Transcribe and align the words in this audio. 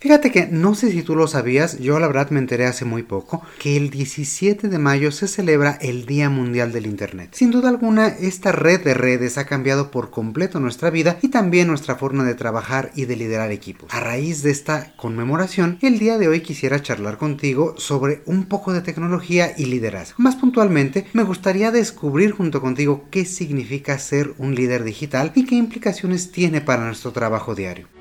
Fíjate 0.00 0.30
que 0.30 0.46
no 0.46 0.76
sé 0.76 0.92
si 0.92 1.02
tú 1.02 1.16
lo 1.16 1.26
sabías, 1.26 1.80
yo 1.80 1.98
la 1.98 2.06
verdad 2.06 2.30
me 2.30 2.38
enteré 2.38 2.66
hace 2.66 2.84
muy 2.84 3.02
poco, 3.02 3.42
que 3.58 3.76
el 3.76 3.90
17 3.90 4.68
de 4.68 4.78
mayo 4.78 5.10
se 5.10 5.26
celebra 5.26 5.76
el 5.80 6.06
Día 6.06 6.30
Mundial 6.30 6.70
del 6.70 6.86
Internet. 6.86 7.30
Sin 7.32 7.50
duda 7.50 7.68
alguna, 7.68 8.06
esta 8.06 8.52
red 8.52 8.80
de 8.84 8.94
redes 8.94 9.38
ha 9.38 9.46
cambiado 9.46 9.90
por 9.90 10.10
completo 10.10 10.60
nuestra 10.60 10.90
vida 10.90 11.18
y 11.20 11.30
también 11.30 11.66
nuestra 11.66 11.96
forma 11.96 12.22
de 12.22 12.36
trabajar 12.36 12.92
y 12.94 13.06
de 13.06 13.16
liderar 13.16 13.50
equipos. 13.50 13.92
A 13.92 13.98
raíz 13.98 14.44
de 14.44 14.52
esta 14.52 14.94
conmemoración, 14.94 15.78
el 15.82 15.98
día 15.98 16.16
de 16.16 16.28
hoy 16.28 16.42
quisiera 16.42 16.80
charlar 16.80 17.18
contigo 17.18 17.74
sobre 17.76 18.22
un 18.24 18.44
poco 18.44 18.72
de 18.72 18.82
tecnología 18.82 19.52
y 19.58 19.64
liderazgo. 19.64 20.14
Más 20.18 20.36
puntualmente, 20.36 21.08
me 21.12 21.24
gustaría 21.24 21.72
descubrir 21.72 22.30
junto 22.30 22.60
contigo 22.60 23.06
qué 23.10 23.24
significa 23.24 23.98
ser 23.98 24.32
un 24.38 24.54
líder 24.54 24.84
digital 24.84 25.32
y 25.34 25.44
qué 25.44 25.56
implicaciones 25.56 26.30
tiene 26.30 26.60
para 26.60 26.84
nuestro 26.84 27.10
trabajo 27.10 27.56
diario. 27.56 27.97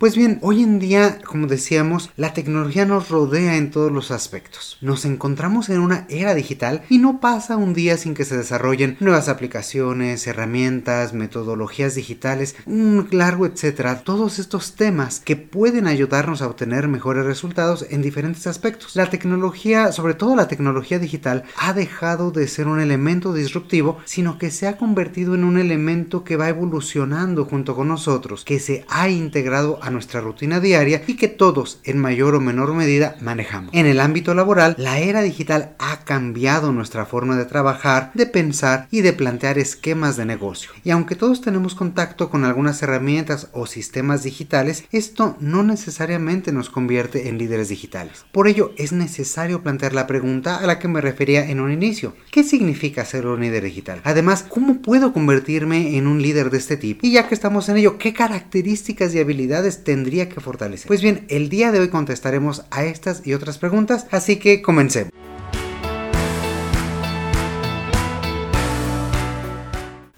Pues 0.00 0.16
bien, 0.16 0.38
hoy 0.40 0.62
en 0.62 0.78
día, 0.78 1.18
como 1.26 1.46
decíamos, 1.46 2.08
la 2.16 2.32
tecnología 2.32 2.86
nos 2.86 3.10
rodea 3.10 3.58
en 3.58 3.70
todos 3.70 3.92
los 3.92 4.10
aspectos. 4.10 4.78
Nos 4.80 5.04
encontramos 5.04 5.68
en 5.68 5.78
una 5.78 6.06
era 6.08 6.34
digital 6.34 6.80
y 6.88 6.96
no 6.96 7.20
pasa 7.20 7.58
un 7.58 7.74
día 7.74 7.98
sin 7.98 8.14
que 8.14 8.24
se 8.24 8.38
desarrollen 8.38 8.96
nuevas 9.00 9.28
aplicaciones, 9.28 10.26
herramientas, 10.26 11.12
metodologías 11.12 11.96
digitales, 11.96 12.56
un 12.64 13.08
largo 13.10 13.44
etcétera, 13.44 14.00
todos 14.00 14.38
estos 14.38 14.74
temas 14.74 15.20
que 15.20 15.36
pueden 15.36 15.86
ayudarnos 15.86 16.40
a 16.40 16.46
obtener 16.46 16.88
mejores 16.88 17.26
resultados 17.26 17.84
en 17.90 18.00
diferentes 18.00 18.46
aspectos. 18.46 18.96
La 18.96 19.10
tecnología, 19.10 19.92
sobre 19.92 20.14
todo 20.14 20.34
la 20.34 20.48
tecnología 20.48 20.98
digital, 20.98 21.44
ha 21.58 21.74
dejado 21.74 22.30
de 22.30 22.48
ser 22.48 22.68
un 22.68 22.80
elemento 22.80 23.34
disruptivo, 23.34 23.98
sino 24.06 24.38
que 24.38 24.50
se 24.50 24.66
ha 24.66 24.78
convertido 24.78 25.34
en 25.34 25.44
un 25.44 25.58
elemento 25.58 26.24
que 26.24 26.38
va 26.38 26.48
evolucionando 26.48 27.44
junto 27.44 27.76
con 27.76 27.88
nosotros, 27.88 28.46
que 28.46 28.60
se 28.60 28.86
ha 28.88 29.10
integrado 29.10 29.78
a 29.82 29.89
nuestra 29.90 30.20
rutina 30.20 30.60
diaria 30.60 31.02
y 31.06 31.14
que 31.14 31.28
todos 31.28 31.80
en 31.84 31.98
mayor 31.98 32.34
o 32.34 32.40
menor 32.40 32.74
medida 32.74 33.16
manejamos. 33.20 33.70
En 33.74 33.86
el 33.86 34.00
ámbito 34.00 34.34
laboral, 34.34 34.74
la 34.78 34.98
era 34.98 35.22
digital 35.22 35.74
ha 35.78 36.04
cambiado 36.04 36.72
nuestra 36.72 37.06
forma 37.06 37.36
de 37.36 37.44
trabajar, 37.44 38.10
de 38.14 38.26
pensar 38.26 38.88
y 38.90 39.00
de 39.00 39.12
plantear 39.12 39.58
esquemas 39.58 40.16
de 40.16 40.26
negocio. 40.26 40.70
Y 40.84 40.90
aunque 40.90 41.16
todos 41.16 41.40
tenemos 41.40 41.74
contacto 41.74 42.30
con 42.30 42.44
algunas 42.44 42.82
herramientas 42.82 43.48
o 43.52 43.66
sistemas 43.66 44.22
digitales, 44.22 44.84
esto 44.92 45.36
no 45.40 45.62
necesariamente 45.62 46.52
nos 46.52 46.70
convierte 46.70 47.28
en 47.28 47.38
líderes 47.38 47.68
digitales. 47.68 48.24
Por 48.32 48.48
ello, 48.48 48.72
es 48.76 48.92
necesario 48.92 49.62
plantear 49.62 49.92
la 49.92 50.06
pregunta 50.06 50.56
a 50.56 50.66
la 50.66 50.78
que 50.78 50.88
me 50.88 51.00
refería 51.00 51.48
en 51.48 51.60
un 51.60 51.72
inicio. 51.72 52.14
¿Qué 52.30 52.44
significa 52.44 53.04
ser 53.04 53.26
un 53.26 53.40
líder 53.40 53.64
digital? 53.64 54.00
Además, 54.04 54.44
¿cómo 54.48 54.82
puedo 54.82 55.12
convertirme 55.12 55.96
en 55.96 56.06
un 56.06 56.22
líder 56.22 56.50
de 56.50 56.58
este 56.58 56.76
tipo? 56.76 57.06
Y 57.06 57.12
ya 57.12 57.28
que 57.28 57.34
estamos 57.34 57.68
en 57.68 57.76
ello, 57.76 57.98
¿qué 57.98 58.12
características 58.12 59.14
y 59.14 59.18
habilidades 59.18 59.79
tendría 59.84 60.28
que 60.28 60.40
fortalecer? 60.40 60.86
Pues 60.86 61.02
bien, 61.02 61.26
el 61.28 61.48
día 61.48 61.72
de 61.72 61.80
hoy 61.80 61.88
contestaremos 61.88 62.64
a 62.70 62.84
estas 62.84 63.26
y 63.26 63.34
otras 63.34 63.58
preguntas, 63.58 64.06
así 64.10 64.36
que 64.36 64.62
comencemos. 64.62 65.12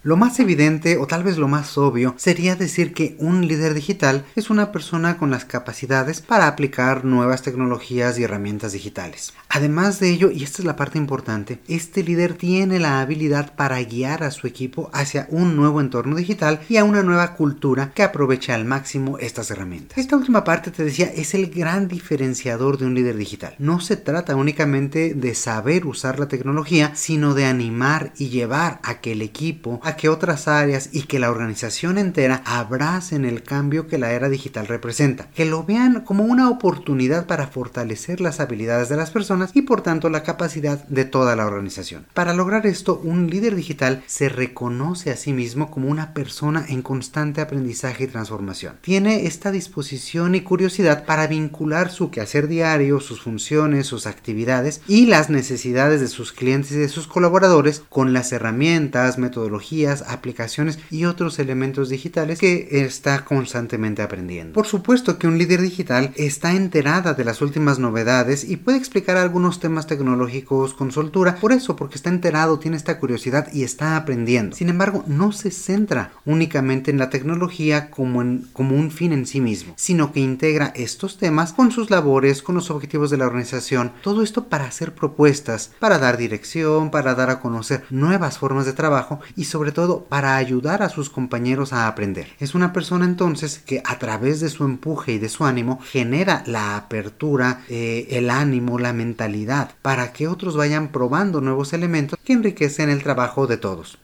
Lo 0.05 0.17
más 0.17 0.37
evidente 0.41 0.97
o 0.97 1.07
tal 1.07 1.23
vez 1.23 1.37
lo 1.37 1.47
más 1.47 1.77
obvio 1.77 2.13
sería 2.17 2.57
decir 2.57 2.93
que 2.93 3.15
un 3.19 3.47
líder 3.47 3.73
digital 3.73 4.25
es 4.35 4.49
una 4.49 4.73
persona 4.73 5.17
con 5.17 5.31
las 5.31 5.45
capacidades 5.45 6.19
para 6.19 6.47
aplicar 6.47 7.05
nuevas 7.05 7.41
tecnologías 7.41 8.19
y 8.19 8.23
herramientas 8.23 8.73
digitales. 8.73 9.33
Además 9.47 10.01
de 10.01 10.09
ello, 10.09 10.29
y 10.29 10.43
esta 10.43 10.61
es 10.61 10.65
la 10.65 10.75
parte 10.75 10.97
importante, 10.97 11.59
este 11.69 12.03
líder 12.03 12.33
tiene 12.33 12.81
la 12.81 12.99
habilidad 12.99 13.55
para 13.55 13.81
guiar 13.81 14.25
a 14.25 14.31
su 14.31 14.45
equipo 14.45 14.89
hacia 14.91 15.25
un 15.29 15.55
nuevo 15.55 15.79
entorno 15.79 16.17
digital 16.17 16.59
y 16.67 16.75
a 16.75 16.83
una 16.83 17.01
nueva 17.01 17.35
cultura 17.35 17.93
que 17.95 18.03
aproveche 18.03 18.51
al 18.51 18.65
máximo 18.65 19.17
estas 19.19 19.51
herramientas. 19.51 19.97
Esta 19.97 20.17
última 20.17 20.43
parte 20.43 20.71
te 20.71 20.83
decía 20.83 21.13
es 21.15 21.33
el 21.33 21.49
gran 21.49 21.87
diferenciador 21.87 22.77
de 22.77 22.87
un 22.87 22.93
líder 22.93 23.15
digital. 23.15 23.55
No 23.57 23.79
se 23.79 23.95
trata 23.95 24.35
únicamente 24.35 25.13
de 25.13 25.33
saber 25.33 25.85
usar 25.85 26.19
la 26.19 26.27
tecnología, 26.27 26.91
sino 26.93 27.33
de 27.35 27.45
animar 27.45 28.11
y 28.17 28.27
llevar 28.27 28.81
a 28.83 28.99
que 28.99 29.13
el 29.13 29.21
equipo, 29.21 29.79
que 29.95 30.09
otras 30.09 30.47
áreas 30.47 30.89
y 30.91 31.03
que 31.03 31.19
la 31.19 31.31
organización 31.31 31.97
entera 31.97 32.41
abracen 32.45 33.25
el 33.25 33.43
cambio 33.43 33.87
que 33.87 33.97
la 33.97 34.11
era 34.11 34.29
digital 34.29 34.67
representa, 34.67 35.27
que 35.33 35.45
lo 35.45 35.63
vean 35.63 36.01
como 36.01 36.23
una 36.23 36.49
oportunidad 36.49 37.25
para 37.25 37.47
fortalecer 37.47 38.21
las 38.21 38.39
habilidades 38.39 38.89
de 38.89 38.97
las 38.97 39.11
personas 39.11 39.51
y 39.53 39.63
por 39.63 39.81
tanto 39.81 40.09
la 40.09 40.23
capacidad 40.23 40.83
de 40.87 41.05
toda 41.05 41.35
la 41.35 41.45
organización. 41.45 42.05
Para 42.13 42.33
lograr 42.33 42.65
esto, 42.65 42.99
un 43.03 43.29
líder 43.29 43.55
digital 43.55 44.03
se 44.07 44.29
reconoce 44.29 45.11
a 45.11 45.17
sí 45.17 45.33
mismo 45.33 45.71
como 45.71 45.89
una 45.89 46.13
persona 46.13 46.65
en 46.67 46.81
constante 46.81 47.41
aprendizaje 47.41 48.05
y 48.05 48.07
transformación. 48.07 48.77
Tiene 48.81 49.25
esta 49.25 49.51
disposición 49.51 50.35
y 50.35 50.41
curiosidad 50.41 51.05
para 51.05 51.27
vincular 51.27 51.91
su 51.91 52.11
quehacer 52.11 52.47
diario, 52.47 52.99
sus 52.99 53.21
funciones, 53.21 53.87
sus 53.87 54.07
actividades 54.07 54.81
y 54.87 55.05
las 55.05 55.29
necesidades 55.29 56.01
de 56.01 56.07
sus 56.07 56.31
clientes 56.31 56.71
y 56.71 56.77
de 56.77 56.89
sus 56.89 57.07
colaboradores 57.07 57.83
con 57.89 58.13
las 58.13 58.31
herramientas, 58.31 59.17
metodologías, 59.17 59.63
aplicaciones 59.87 60.79
y 60.89 61.05
otros 61.05 61.39
elementos 61.39 61.89
digitales 61.89 62.39
que 62.39 62.67
está 62.85 63.25
constantemente 63.25 64.01
aprendiendo. 64.01 64.53
Por 64.53 64.67
supuesto 64.67 65.17
que 65.17 65.27
un 65.27 65.37
líder 65.37 65.61
digital 65.61 66.11
está 66.15 66.53
enterada 66.53 67.13
de 67.13 67.25
las 67.25 67.41
últimas 67.41 67.79
novedades 67.79 68.43
y 68.43 68.57
puede 68.57 68.77
explicar 68.77 69.17
algunos 69.17 69.59
temas 69.59 69.87
tecnológicos 69.87 70.73
con 70.73 70.91
soltura, 70.91 71.35
por 71.35 71.51
eso, 71.51 71.75
porque 71.75 71.95
está 71.95 72.09
enterado, 72.09 72.59
tiene 72.59 72.77
esta 72.77 72.99
curiosidad 72.99 73.51
y 73.53 73.63
está 73.63 73.97
aprendiendo. 73.97 74.55
Sin 74.55 74.69
embargo, 74.69 75.03
no 75.07 75.31
se 75.31 75.51
centra 75.51 76.13
únicamente 76.25 76.91
en 76.91 76.97
la 76.97 77.09
tecnología 77.09 77.89
como, 77.89 78.21
en, 78.21 78.47
como 78.53 78.75
un 78.75 78.91
fin 78.91 79.13
en 79.13 79.25
sí 79.25 79.41
mismo, 79.41 79.73
sino 79.77 80.11
que 80.11 80.19
integra 80.19 80.71
estos 80.75 81.17
temas 81.17 81.53
con 81.53 81.71
sus 81.71 81.89
labores, 81.89 82.41
con 82.41 82.55
los 82.55 82.71
objetivos 82.71 83.09
de 83.09 83.17
la 83.17 83.25
organización, 83.25 83.91
todo 84.01 84.23
esto 84.23 84.45
para 84.45 84.65
hacer 84.65 84.93
propuestas, 84.95 85.71
para 85.79 85.99
dar 85.99 86.17
dirección, 86.17 86.91
para 86.91 87.15
dar 87.15 87.29
a 87.29 87.39
conocer 87.39 87.83
nuevas 87.89 88.37
formas 88.37 88.65
de 88.65 88.73
trabajo 88.73 89.19
y 89.35 89.45
sobre 89.45 89.71
todo 89.73 90.05
para 90.05 90.35
ayudar 90.35 90.83
a 90.83 90.89
sus 90.89 91.09
compañeros 91.09 91.73
a 91.73 91.87
aprender. 91.87 92.27
Es 92.39 92.55
una 92.55 92.73
persona 92.73 93.05
entonces 93.05 93.59
que 93.59 93.81
a 93.85 93.99
través 93.99 94.39
de 94.39 94.49
su 94.49 94.63
empuje 94.63 95.13
y 95.13 95.17
de 95.19 95.29
su 95.29 95.45
ánimo 95.45 95.79
genera 95.81 96.43
la 96.45 96.77
apertura, 96.77 97.61
eh, 97.69 98.07
el 98.11 98.29
ánimo, 98.29 98.79
la 98.79 98.93
mentalidad, 98.93 99.71
para 99.81 100.13
que 100.13 100.27
otros 100.27 100.55
vayan 100.55 100.89
probando 100.89 101.41
nuevos 101.41 101.73
elementos 101.73 102.19
que 102.23 102.33
enriquecen 102.33 102.89
el 102.89 103.03
trabajo 103.03 103.47
de 103.47 103.57
todos. 103.57 103.97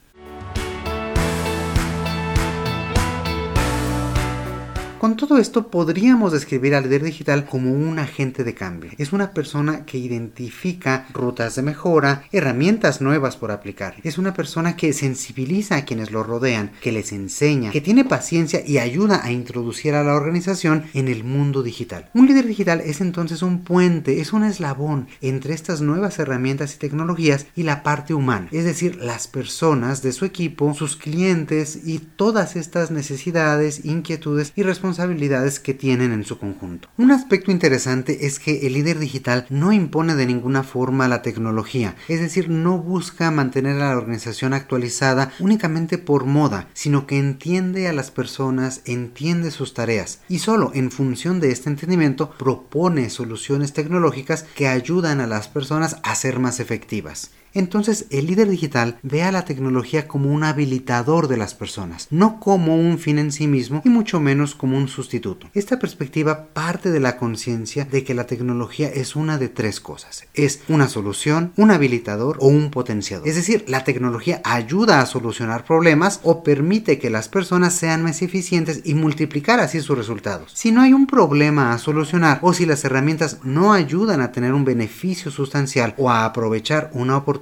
Con 5.00 5.16
todo 5.16 5.38
esto 5.38 5.70
podríamos 5.70 6.34
describir 6.34 6.76
al 6.76 6.84
líder 6.84 7.04
digital 7.04 7.46
como 7.46 7.72
un 7.72 8.00
agente 8.00 8.44
de 8.44 8.54
cambio. 8.54 8.92
Es 8.98 9.14
una 9.14 9.32
persona 9.32 9.86
que 9.86 9.98
identifica 9.98 11.08
rutas 11.14 11.56
de 11.56 11.62
mejora, 11.62 12.24
herramientas 12.34 13.00
nuevas 13.00 13.38
por 13.38 13.52
aplicar. 13.52 13.96
Es 14.04 14.18
una 14.18 14.34
persona 14.34 14.76
que 14.76 14.92
sensibiliza 14.92 15.78
a 15.78 15.86
quienes 15.86 16.12
lo 16.12 16.22
rodean, 16.24 16.74
que 16.82 16.92
les 16.92 17.14
enseña, 17.14 17.72
que 17.72 17.80
tiene 17.80 18.04
paciencia 18.04 18.62
y 18.68 18.78
ayuda 18.78 19.22
a 19.24 19.32
introducir 19.32 19.96
a 19.96 20.04
la 20.04 20.16
organización 20.16 20.84
en 20.94 21.08
el 21.08 21.24
mundo 21.24 21.64
digital. 21.64 22.10
Un 22.14 22.28
líder 22.28 22.46
digital 22.46 22.82
es 22.82 23.00
entonces 23.00 23.42
un 23.42 23.64
puente, 23.64 24.20
es 24.20 24.34
un 24.34 24.44
eslabón 24.44 25.08
entre 25.22 25.54
estas 25.54 25.80
nuevas 25.80 26.20
herramientas 26.20 26.76
y 26.76 26.78
tecnologías 26.78 27.46
y 27.56 27.64
la 27.64 27.84
parte 27.84 28.14
humana, 28.14 28.50
es 28.52 28.66
decir, 28.66 28.98
las 28.98 29.30
personas 29.30 30.02
de 30.02 30.12
su 30.12 30.26
equipo, 30.26 30.74
sus 30.74 30.98
clientes 30.98 31.80
y 31.86 32.00
todas 32.00 32.58
estas 32.58 32.92
necesidades, 32.92 33.86
inquietudes 33.86 34.52
y 34.58 34.64
responsabilidades 34.64 34.89
responsabilidades 34.90 35.60
que 35.60 35.76
tienen 35.76 36.12
en 36.12 36.26
su 36.26 36.40
conjunto. 36.40 36.90
Un 36.98 37.12
aspecto 37.12 37.52
interesante 37.52 38.26
es 38.26 38.40
que 38.40 38.66
el 38.66 38.74
líder 38.74 38.98
digital 38.98 39.46
no 39.50 39.72
impone 39.72 40.16
de 40.16 40.26
ninguna 40.26 40.64
forma 40.64 41.08
la 41.08 41.22
tecnología, 41.22 41.96
es 42.08 42.20
decir, 42.20 42.50
no 42.50 42.80
busca 42.80 43.30
mantener 43.30 43.76
a 43.76 43.90
la 43.90 43.98
organización 43.98 44.54
actualizada 44.54 45.32
únicamente 45.40 46.00
por 46.00 46.26
moda, 46.26 46.70
sino 46.74 47.06
que 47.06 47.20
entiende 47.20 47.88
a 47.88 47.94
las 47.94 48.10
personas, 48.10 48.82
entiende 48.86 49.52
sus 49.52 49.76
tareas 49.76 50.22
y 50.28 50.40
solo 50.40 50.72
en 50.74 50.90
función 50.90 51.40
de 51.40 51.52
este 51.52 51.70
entendimiento 51.70 52.32
propone 52.32 53.12
soluciones 53.12 53.74
tecnológicas 53.74 54.44
que 54.56 54.68
ayudan 54.68 55.22
a 55.22 55.28
las 55.28 55.48
personas 55.48 55.98
a 56.02 56.16
ser 56.16 56.40
más 56.40 56.60
efectivas. 56.60 57.32
Entonces 57.54 58.06
el 58.12 58.28
líder 58.28 58.50
digital 58.50 59.00
ve 59.02 59.24
a 59.24 59.32
la 59.32 59.46
tecnología 59.46 60.08
como 60.08 60.32
un 60.32 60.44
habilitador 60.44 61.28
de 61.28 61.38
las 61.38 61.56
personas, 61.56 62.08
no 62.12 62.40
como 62.40 62.76
un 62.76 63.00
fin 63.00 63.18
en 63.18 63.32
sí 63.32 63.48
mismo 63.48 63.82
y 63.84 63.90
mucho 63.90 64.20
menos 64.20 64.56
como 64.56 64.78
un 64.78 64.88
sustituto. 64.88 65.48
Esta 65.54 65.80
perspectiva 65.80 66.48
parte 66.54 66.92
de 66.92 67.00
la 67.00 67.18
conciencia 67.18 67.86
de 67.86 68.04
que 68.04 68.14
la 68.14 68.28
tecnología 68.28 68.88
es 68.88 69.16
una 69.16 69.38
de 69.38 69.50
tres 69.50 69.80
cosas. 69.80 70.26
Es 70.34 70.62
una 70.68 70.88
solución, 70.88 71.52
un 71.56 71.72
habilitador 71.72 72.38
o 72.40 72.48
un 72.48 72.70
potenciador. 72.70 73.28
Es 73.28 73.36
decir, 73.36 73.66
la 73.68 73.84
tecnología 73.84 74.42
ayuda 74.44 75.02
a 75.02 75.06
solucionar 75.06 75.66
problemas 75.66 76.20
o 76.24 76.44
permite 76.44 77.00
que 77.00 77.10
las 77.10 77.30
personas 77.30 77.74
sean 77.74 78.04
más 78.04 78.22
eficientes 78.22 78.82
y 78.86 78.94
multiplicar 78.94 79.60
así 79.60 79.82
sus 79.82 79.98
resultados. 79.98 80.52
Si 80.54 80.72
no 80.72 80.82
hay 80.82 80.94
un 80.94 81.08
problema 81.08 81.74
a 81.74 81.78
solucionar 81.78 82.40
o 82.42 82.54
si 82.54 82.66
las 82.66 82.84
herramientas 82.86 83.40
no 83.44 83.74
ayudan 83.74 84.22
a 84.22 84.32
tener 84.32 84.54
un 84.54 84.66
beneficio 84.66 85.32
sustancial 85.32 85.96
o 85.98 86.10
a 86.10 86.26
aprovechar 86.26 86.92
una 86.94 87.18
oportunidad 87.18 87.39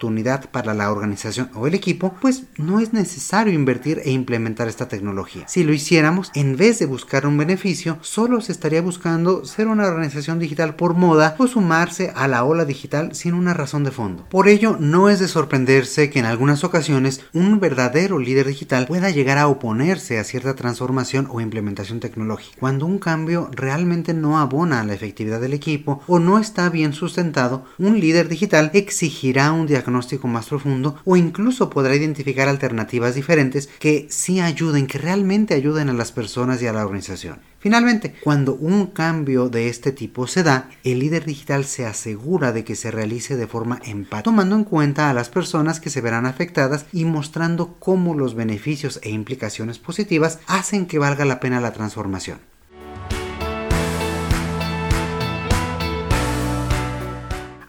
para 0.52 0.74
la 0.74 0.92
organización 0.92 1.50
o 1.56 1.68
el 1.68 1.74
equipo, 1.74 2.16
pues 2.22 2.44
no 2.58 2.80
es 2.80 2.94
necesario 2.94 3.54
invertir 3.54 4.02
e 4.04 4.12
implementar 4.12 4.68
esta 4.68 4.88
tecnología. 4.88 5.48
Si 5.48 5.64
lo 5.64 5.74
hiciéramos, 5.74 6.32
en 6.36 6.56
vez 6.56 6.80
de 6.80 6.86
buscar 6.86 7.26
un 7.26 7.38
beneficio, 7.38 7.98
solo 8.02 8.42
se 8.42 8.52
estaría 8.52 8.82
buscando 8.82 9.46
ser 9.46 9.68
una 9.68 9.88
organización 9.88 10.40
digital 10.40 10.76
por 10.76 10.94
moda 10.94 11.36
o 11.38 11.48
sumarse 11.48 12.12
a 12.16 12.28
la 12.28 12.44
ola 12.44 12.66
digital 12.66 13.16
sin 13.16 13.34
una 13.34 13.54
razón 13.54 13.84
de 13.84 13.92
fondo. 13.92 14.26
Por 14.30 14.48
ello, 14.48 14.78
no 14.80 15.10
es 15.10 15.20
de 15.20 15.28
sorprenderse 15.28 16.10
que 16.10 16.20
en 16.20 16.26
algunas 16.26 16.64
ocasiones 16.64 17.22
un 17.34 17.60
verdadero 17.60 18.20
líder 18.20 18.48
digital 18.48 18.86
pueda 18.86 19.10
llegar 19.10 19.38
a 19.38 19.48
oponerse 19.48 20.20
a 20.20 20.24
cierta 20.24 20.56
transformación 20.56 21.28
o 21.32 21.42
implementación 21.42 22.00
tecnológica. 22.00 22.58
Cuando 22.60 22.86
un 22.86 23.00
cambio 23.00 23.50
realmente 23.52 24.14
no 24.14 24.40
abona 24.40 24.82
a 24.82 24.84
la 24.86 24.94
efectividad 24.94 25.42
del 25.42 25.54
equipo 25.54 26.02
o 26.08 26.20
no 26.20 26.38
está 26.38 26.70
bien 26.70 26.94
sustentado, 26.94 27.66
un 27.78 28.00
líder 28.00 28.28
digital 28.28 28.72
exigirá 28.74 29.52
un 29.52 29.66
diagnóstico 29.68 29.87
más 29.92 30.48
profundo 30.48 30.98
o 31.06 31.18
incluso 31.18 31.69
podrá 31.69 31.95
identificar 31.95 32.48
alternativas 32.48 33.16
diferentes 33.16 33.68
que 33.80 34.07
sí 34.10 34.39
ayuden, 34.39 34.88
que 34.88 34.98
realmente 34.98 35.54
ayuden 35.54 35.89
a 35.89 35.94
las 35.94 36.12
personas 36.12 36.62
y 36.62 36.68
a 36.68 36.74
la 36.74 36.84
organización. 36.84 37.39
Finalmente, 37.60 38.13
cuando 38.24 38.54
un 38.54 38.88
cambio 38.88 39.50
de 39.50 39.68
este 39.68 39.92
tipo 39.92 40.28
se 40.28 40.44
da, 40.44 40.69
el 40.84 41.00
líder 41.00 41.25
digital 41.25 41.66
se 41.66 41.86
asegura 41.86 42.51
de 42.51 42.63
que 42.63 42.75
se 42.75 42.92
realice 42.92 43.36
de 43.36 43.48
forma 43.48 43.80
empática, 43.84 44.24
tomando 44.24 44.56
en 44.56 44.63
cuenta 44.63 45.10
a 45.10 45.13
las 45.13 45.30
personas 45.30 45.80
que 45.80 45.89
se 45.89 46.01
verán 46.01 46.25
afectadas 46.25 46.86
y 46.94 47.06
mostrando 47.06 47.75
cómo 47.80 48.13
los 48.13 48.36
beneficios 48.36 49.00
e 49.04 49.10
implicaciones 49.10 49.80
positivas 49.80 50.39
hacen 50.48 50.86
que 50.86 51.00
valga 51.00 51.25
la 51.25 51.39
pena 51.39 51.60
la 51.60 51.74
transformación. 51.74 52.39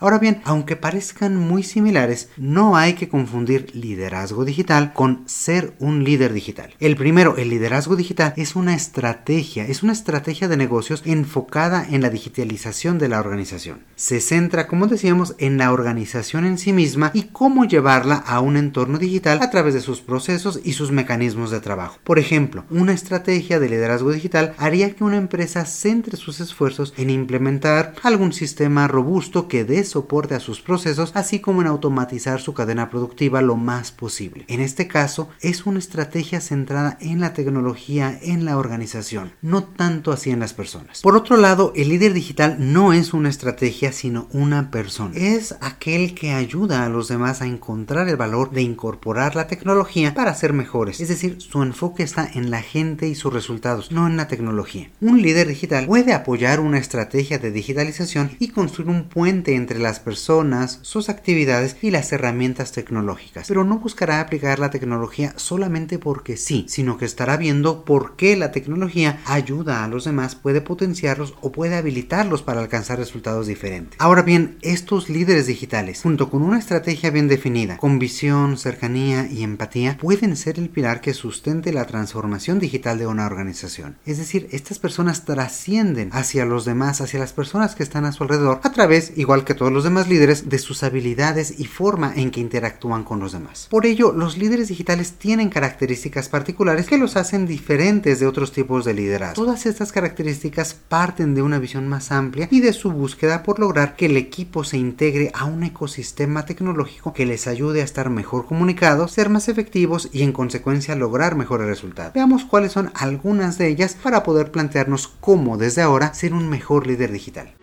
Ahora 0.00 0.19
bien, 0.19 0.41
aunque 0.45 0.77
parezcan 0.77 1.37
muy 1.37 1.65
similares, 1.65 2.29
no 2.37 2.77
hay 2.77 2.93
que 2.93 3.09
confundir 3.09 3.75
liderazgo 3.75 4.45
digital 4.45 4.93
con 4.93 5.25
ser 5.27 5.75
un 5.81 6.05
líder 6.05 6.33
digital. 6.33 6.73
El 6.79 6.97
primero, 6.97 7.37
el 7.37 7.50
liderazgo 7.50 7.97
digital, 7.97 8.33
es 8.37 8.55
una 8.55 8.75
estrategia, 8.75 9.67
es 9.67 9.83
una 9.83 9.93
estrategia 9.93 10.47
de 10.47 10.56
negocios 10.56 11.03
enfocada 11.05 11.85
en 11.91 12.03
la 12.03 12.11
digitalización 12.11 12.99
de 12.99 13.09
la 13.09 13.19
organización. 13.19 13.81
Se 13.97 14.21
centra, 14.21 14.69
como 14.69 14.87
decíamos, 14.87 15.35
en 15.39 15.59
la 15.59 15.73
organización 15.73 16.44
en 16.44 16.59
sí 16.59 16.73
misma 16.73 17.11
y 17.12 17.25
cómo 17.25 17.65
llevarla 17.65 18.17
a 18.17 18.41
un 18.41 18.56
entorno 18.56 18.99
digital 18.99 19.41
a 19.43 19.51
través 19.51 19.75
de 19.75 19.81
sus 19.81 20.01
procesos 20.01 20.61
y 20.62 20.75
sus 20.75 20.93
mecanismos 20.93 21.51
de 21.51 21.61
trabajo. 21.61 21.99
Por 22.05 22.21
ejemplo, 22.21 22.65
una 22.71 22.93
estrategia 22.93 23.59
de 23.59 23.69
liderazgo 23.69 24.12
digital 24.12 24.55
haría 24.59 24.94
que 24.94 25.03
una 25.03 25.17
empresa 25.17 25.65
centre 25.67 26.17
sus 26.17 26.39
esfuerzos 26.39 26.94
en 26.97 27.11
implementar 27.11 27.94
algún 28.05 28.33
sistema 28.33 28.87
robusto 28.87 29.49
que 29.49 29.65
dé 29.65 29.88
soporte 29.88 30.35
a 30.35 30.40
sus 30.40 30.61
procesos, 30.61 31.12
así 31.14 31.40
como 31.40 31.61
en 31.61 31.67
automatizar 31.67 32.40
su 32.40 32.55
cadena 32.55 32.90
productiva 32.90 33.43
lo 33.43 33.56
más 33.56 33.93
posible. 33.93 34.44
En 34.49 34.61
este 34.61 34.87
caso, 34.87 35.29
es 35.40 35.67
una 35.67 35.79
estrategia 35.79 36.40
centrada 36.40 36.96
en 37.00 37.20
la 37.20 37.32
tecnología 37.32 38.19
en 38.23 38.44
la 38.44 38.58
organización, 38.58 39.32
no 39.43 39.64
tanto 39.64 40.12
así 40.12 40.31
en 40.31 40.40
las 40.40 40.55
personas. 40.55 41.00
Por 41.02 41.17
otro 41.17 41.37
lado, 41.37 41.73
el 41.75 41.88
líder 41.88 42.12
digital 42.12 42.56
no 42.58 42.93
es 42.93 43.12
una 43.14 43.29
estrategia, 43.29 43.93
sino 43.93 44.29
una 44.32 44.70
persona. 44.70 45.14
Es 45.17 45.56
aquel 45.61 46.14
que 46.14 46.32
ayuda 46.32 46.84
a 46.84 46.88
los 46.88 47.08
demás 47.08 47.43
a 47.43 47.46
encontrar 47.46 48.08
el 48.08 48.17
valor 48.17 48.50
de 48.50 48.62
incorporar 48.62 49.37
la 49.37 49.46
tecnología 49.46 50.14
para 50.14 50.34
ser 50.34 50.52
mejores. 50.52 51.00
Es 51.00 51.08
decir, 51.08 51.41
su 51.41 51.62
enfoque 51.62 52.02
está 52.02 52.29
en 52.32 52.50
la 52.50 52.62
gente 52.62 53.08
y 53.08 53.14
sus 53.14 53.32
resultados, 53.32 53.93
no 53.93 54.06
en 54.06 54.17
la 54.17 54.29
tecnología. 54.29 54.91
Un 55.00 55.23
líder 55.23 55.49
digital 55.49 55.87
puede 55.87 56.12
apoyar 56.12 56.61
una 56.61 56.79
estrategia 56.79 57.38
de 57.38 57.50
digitalización 57.50 58.31
y 58.38 58.49
construir 58.49 58.91
un 58.91 59.05
puente 59.05 59.55
entre 59.55 59.78
las 59.79 60.01
personas, 60.01 60.79
sus 60.83 61.09
actividades 61.09 61.77
y 61.83 61.91
las 61.91 62.13
herramientas 62.13 62.73
tecnológicas, 62.73 63.49
pero 63.49 63.65
no 63.65 63.79
buscará 63.79 64.21
aplicar 64.21 64.59
la 64.59 64.71
tecnología 64.71 65.33
solamente 65.37 65.99
porque 65.99 66.37
sí, 66.37 66.67
sino 66.69 66.99
que 66.99 67.05
estará 67.05 67.37
viendo 67.37 67.85
por 67.85 68.17
qué 68.17 68.37
la 68.37 68.53
tecnología 68.53 69.21
ayuda 69.25 69.85
a 69.85 69.89
los 69.89 70.05
demás, 70.05 70.35
puede 70.35 70.61
potenciarlos 70.61 71.35
o 71.41 71.53
puede 71.53 71.77
habilitarlos 71.77 72.43
para 72.43 72.61
alcanzar 72.61 72.99
resultados 72.99 73.47
diferentes. 73.47 73.99
Ahora 74.01 74.23
bien, 74.23 74.59
estos 74.63 75.09
líderes 75.09 75.47
digitales, 75.47 76.03
junto 76.03 76.31
con 76.31 76.43
una 76.43 76.59
estrategia 76.59 77.11
bien 77.11 77.29
definida, 77.29 77.77
con 77.77 77.99
visión, 77.99 78.57
cercanía 78.57 79.29
y 79.31 79.43
empatía, 79.43 79.97
pueden 79.99 80.37
ser 80.37 80.59
el 80.59 80.69
pilar 80.69 81.01
que 81.01 81.15
sustente 81.15 81.73
la 81.73 81.87
transformación 81.87 82.59
digital 82.59 82.99
de 82.99 83.07
una 83.07 83.27
organización. 83.27 83.97
Es 84.07 84.19
decir, 84.19 84.49
estas 84.53 84.79
personas 84.79 85.25
trascienden 85.25 86.11
hacia 86.13 86.45
los 86.45 86.65
demás, 86.65 87.01
hacia 87.01 87.21
las 87.21 87.33
personas 87.33 87.75
que 87.75 87.83
están 87.83 88.05
a 88.05 88.13
su 88.13 88.23
alrededor, 88.23 88.61
a 88.63 88.73
través, 88.73 89.13
igual 89.17 89.45
que 89.45 89.55
los 89.73 89.85
demás 89.85 90.09
líderes 90.09 90.49
de 90.49 90.59
sus 90.59 90.82
habilidades 90.82 91.59
y 91.59 91.67
forma 91.67 92.12
en 92.15 92.31
que 92.31 92.41
interactúan 92.41 93.05
con 93.05 93.20
los 93.20 93.32
demás. 93.32 93.69
Por 93.70 93.87
ello, 93.87 94.12
los 94.12 94.37
líderes 94.38 94.69
digitales 94.69 95.12
tienen 95.12 95.50
características 95.50 96.29
particulares 96.29 96.87
que 96.87 96.99
los 96.99 97.17
hacen 97.17 97.47
diferentes 97.47 98.20
de 98.20 98.26
otros 98.26 98.53
tipos 98.53 98.85
de 98.85 98.94
liderazgo. 98.94 99.43
Todas 99.44 99.67
estas 99.67 99.93
características 99.93 100.75
parten 100.75 101.35
de 101.35 101.43
una 101.43 101.59
visión 101.59 101.88
más 101.88 102.12
amplia 102.12 102.49
y 102.50 102.61
de 102.61 102.73
su 102.73 102.91
búsqueda 102.91 103.43
por 103.43 103.59
lograr 103.59 103.97
que 103.97 104.06
el 104.06 104.17
equipo 104.17 104.65
se 104.65 104.79
integre 104.79 105.31
a 105.35 105.44
un 105.44 105.62
ecosistema 105.62 106.44
tecnológico 106.44 107.12
que 107.12 107.26
les 107.26 107.47
ayude 107.47 107.81
a 107.81 107.85
estar 107.85 108.11
mejor 108.11 108.47
comunicados, 108.47 109.12
ser 109.12 109.29
más 109.29 109.49
efectivos 109.49 110.09
y 110.12 110.23
en 110.23 110.32
consecuencia 110.32 110.94
lograr 110.94 111.37
mejores 111.37 111.67
resultados. 111.67 112.12
Veamos 112.15 112.44
cuáles 112.44 112.73
son 112.73 112.91
algunas 112.94 113.59
de 113.59 113.69
ellas 113.69 113.97
para 114.03 114.23
poder 114.23 114.50
plantearnos 114.50 115.09
cómo 115.20 115.56
desde 115.56 115.82
ahora 115.82 116.15
ser 116.15 116.35
un 116.35 116.49
mejor 116.49 116.87
líder 116.87 117.12
digital. 117.12 117.55